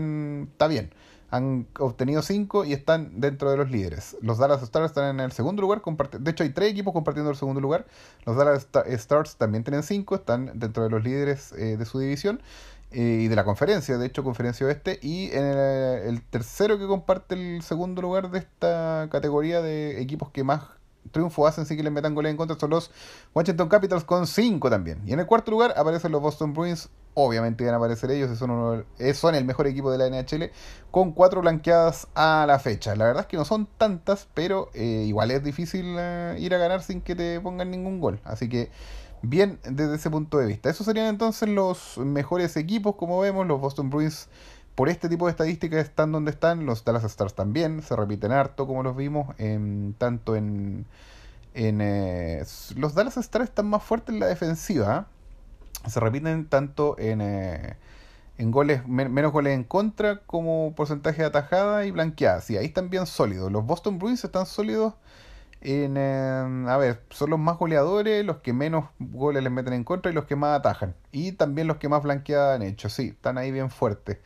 [0.68, 0.90] bien
[1.34, 4.16] han obtenido 5 y están dentro de los líderes.
[4.20, 7.36] Los Dallas Stars están en el segundo lugar, de hecho hay tres equipos compartiendo el
[7.36, 7.86] segundo lugar.
[8.24, 12.40] Los Dallas Stars también tienen 5, están dentro de los líderes eh, de su división
[12.92, 15.00] eh, y de la conferencia, de hecho conferencia oeste.
[15.02, 20.44] Y en el, tercero que comparte el segundo lugar de esta categoría de equipos que
[20.44, 20.62] más
[21.10, 22.90] triunfo hacen sin que le metan goles en contra son los
[23.34, 25.02] Washington Capitals con 5 también.
[25.06, 28.84] Y en el cuarto lugar aparecen los Boston Bruins obviamente van a aparecer ellos, son,
[28.98, 30.50] eh, el mejor equipo de la NHL,
[30.90, 32.94] con cuatro blanqueadas a la fecha.
[32.96, 36.58] La verdad es que no son tantas, pero eh, igual es difícil eh, ir a
[36.58, 38.20] ganar sin que te pongan ningún gol.
[38.24, 38.70] Así que
[39.22, 40.68] bien desde ese punto de vista.
[40.68, 44.28] Esos serían entonces los mejores equipos, como vemos, los Boston Bruins.
[44.74, 48.66] Por este tipo de estadísticas están donde están, los Dallas Stars también, se repiten harto
[48.66, 50.86] como los vimos, en, tanto en...
[51.54, 51.78] en
[52.76, 55.06] los Dallas Stars están más fuertes en la defensiva,
[55.86, 57.76] se repiten tanto en, eh,
[58.38, 62.40] en goles, menos goles en contra como porcentaje de atajada y blanqueada.
[62.40, 63.52] Sí, ahí están bien sólidos.
[63.52, 64.94] Los Boston Bruins están sólidos
[65.62, 69.84] En, em, a ver, son los más goleadores, los que menos goles les meten en
[69.84, 70.94] contra y los que más atajan.
[71.12, 72.88] Y también los que más blanqueadas han hecho.
[72.90, 74.18] Sí, están ahí bien fuertes.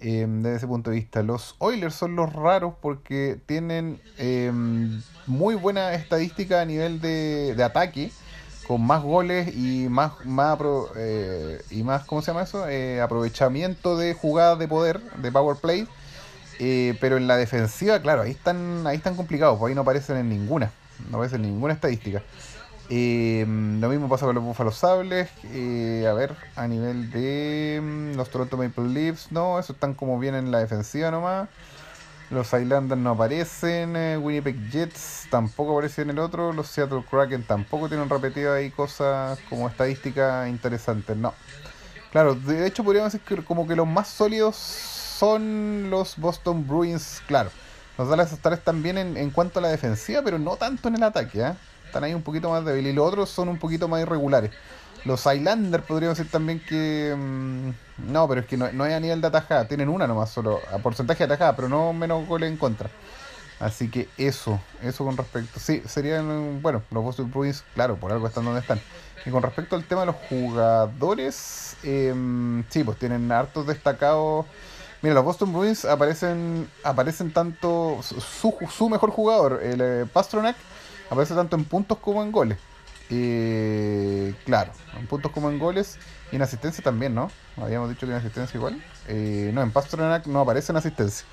[0.00, 1.22] Em, desde ese punto de vista.
[1.22, 7.64] Los Oilers son los raros porque tienen em, muy buena estadística a nivel de, de
[7.64, 8.12] ataque,
[8.68, 10.58] con más goles y más, más,
[10.96, 12.68] eh, y más ¿cómo se llama eso?
[12.68, 15.88] Eh, aprovechamiento de jugadas de poder, de power play.
[16.60, 20.16] Eh, pero en la defensiva, claro, ahí están, ahí están complicados, pues ahí no aparecen
[20.16, 20.72] en ninguna,
[21.08, 22.22] no aparecen en ninguna estadística.
[22.90, 25.28] Eh, lo mismo pasa con los Buffalo Sables.
[25.52, 30.18] Eh, a ver, a nivel de mm, los Toronto Maple Leafs, no, eso están como
[30.18, 31.48] bien en la defensiva nomás.
[32.30, 33.96] Los Islanders no aparecen.
[33.96, 36.52] Eh, Winnipeg Jets tampoco aparecen en el otro.
[36.52, 41.16] Los Seattle Kraken tampoco tienen repetido ahí cosas como estadísticas interesantes.
[41.16, 41.34] No.
[42.12, 47.22] Claro, de hecho podríamos decir que como que los más sólidos son los Boston Bruins.
[47.26, 47.50] Claro,
[47.96, 51.02] los Dallas Stars también en, en cuanto a la defensiva, pero no tanto en el
[51.02, 51.40] ataque.
[51.40, 51.54] ¿eh?
[51.88, 52.92] Están ahí un poquito más débiles.
[52.92, 54.50] Y los otros son un poquito más irregulares.
[55.04, 57.14] Los Islanders podríamos decir también que.
[57.16, 59.66] Mm, no, pero es que no, no, hay a nivel de atajada.
[59.66, 60.60] Tienen una nomás solo.
[60.72, 62.90] A porcentaje de atajada, pero no menos goles en contra.
[63.60, 65.58] Así que eso, eso con respecto.
[65.58, 66.62] Sí, serían.
[66.62, 68.80] Bueno, los Boston Bruins, claro, por algo están donde están.
[69.26, 71.76] Y con respecto al tema de los jugadores.
[71.82, 72.14] Eh,
[72.68, 74.46] sí, pues tienen hartos destacados.
[75.00, 80.56] Mira, los Boston Bruins aparecen aparecen tanto su, su mejor jugador, el eh, Pastrnak,
[81.10, 82.58] aparece tanto en puntos como en goles.
[83.10, 85.98] Eh, claro, en puntos como en goles
[86.30, 87.30] y en asistencia también, ¿no?
[87.56, 88.82] Habíamos dicho que en asistencia igual.
[89.08, 91.26] Eh, no, en Pastrnak no aparece en asistencia.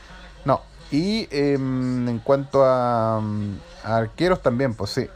[0.46, 0.62] No.
[0.92, 5.10] Y em, en cuanto a, a, arqueros también, pues sí.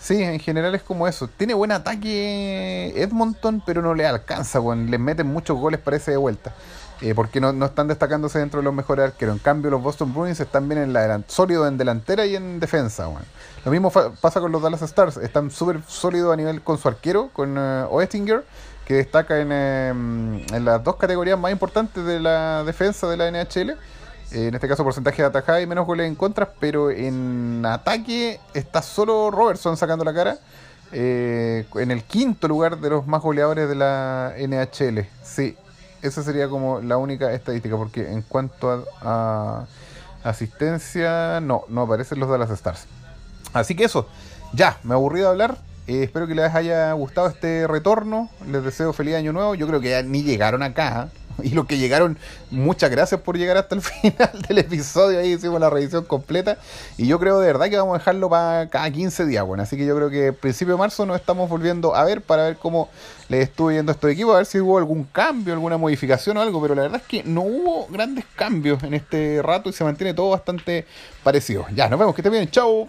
[0.00, 1.28] Sí, en general es como eso.
[1.28, 6.16] Tiene buen ataque Edmonton, pero no le alcanza, bueno, les meten muchos goles, parece de
[6.16, 6.54] vuelta.
[7.00, 9.36] Eh, porque no, no, están destacándose dentro de los mejores arqueros.
[9.36, 13.08] En cambio, los Boston Bruins están bien en la sólidos en delantera y en defensa.
[13.64, 15.16] Lo mismo pasa con los Dallas Stars.
[15.18, 18.44] Están súper sólidos a nivel con su arquero, con uh, Oettinger,
[18.84, 23.30] que destaca en, eh, en, las dos categorías más importantes de la defensa de la
[23.30, 23.70] NHL.
[24.30, 26.50] Eh, en este caso, porcentaje de atajada y menos goles en contra.
[26.58, 30.38] Pero en ataque está solo Robertson sacando la cara.
[30.90, 35.06] Eh, en el quinto lugar de los más goleadores de la NHL.
[35.22, 35.56] Sí,
[36.02, 39.66] esa sería como la única estadística, porque en cuanto a,
[40.24, 42.86] asistencia, no, no aparecen los Dallas Stars.
[43.52, 44.08] Así que eso,
[44.52, 45.58] ya, me aburrí de hablar.
[45.86, 48.28] Eh, espero que les haya gustado este retorno.
[48.46, 49.54] Les deseo feliz año nuevo.
[49.54, 51.08] Yo creo que ya ni llegaron acá.
[51.42, 52.18] Y los que llegaron,
[52.50, 55.18] muchas gracias por llegar hasta el final del episodio.
[55.18, 56.58] Ahí hicimos la revisión completa.
[56.96, 59.44] Y yo creo de verdad que vamos a dejarlo para cada 15 días.
[59.46, 62.44] Bueno, así que yo creo que principio de marzo nos estamos volviendo a ver para
[62.44, 62.88] ver cómo
[63.28, 64.34] les estuve yendo a estos equipos.
[64.34, 66.60] A ver si hubo algún cambio, alguna modificación o algo.
[66.60, 70.14] Pero la verdad es que no hubo grandes cambios en este rato y se mantiene
[70.14, 70.86] todo bastante
[71.22, 71.66] parecido.
[71.74, 72.14] Ya, nos vemos.
[72.14, 72.50] Que estén bien.
[72.50, 72.88] Chao.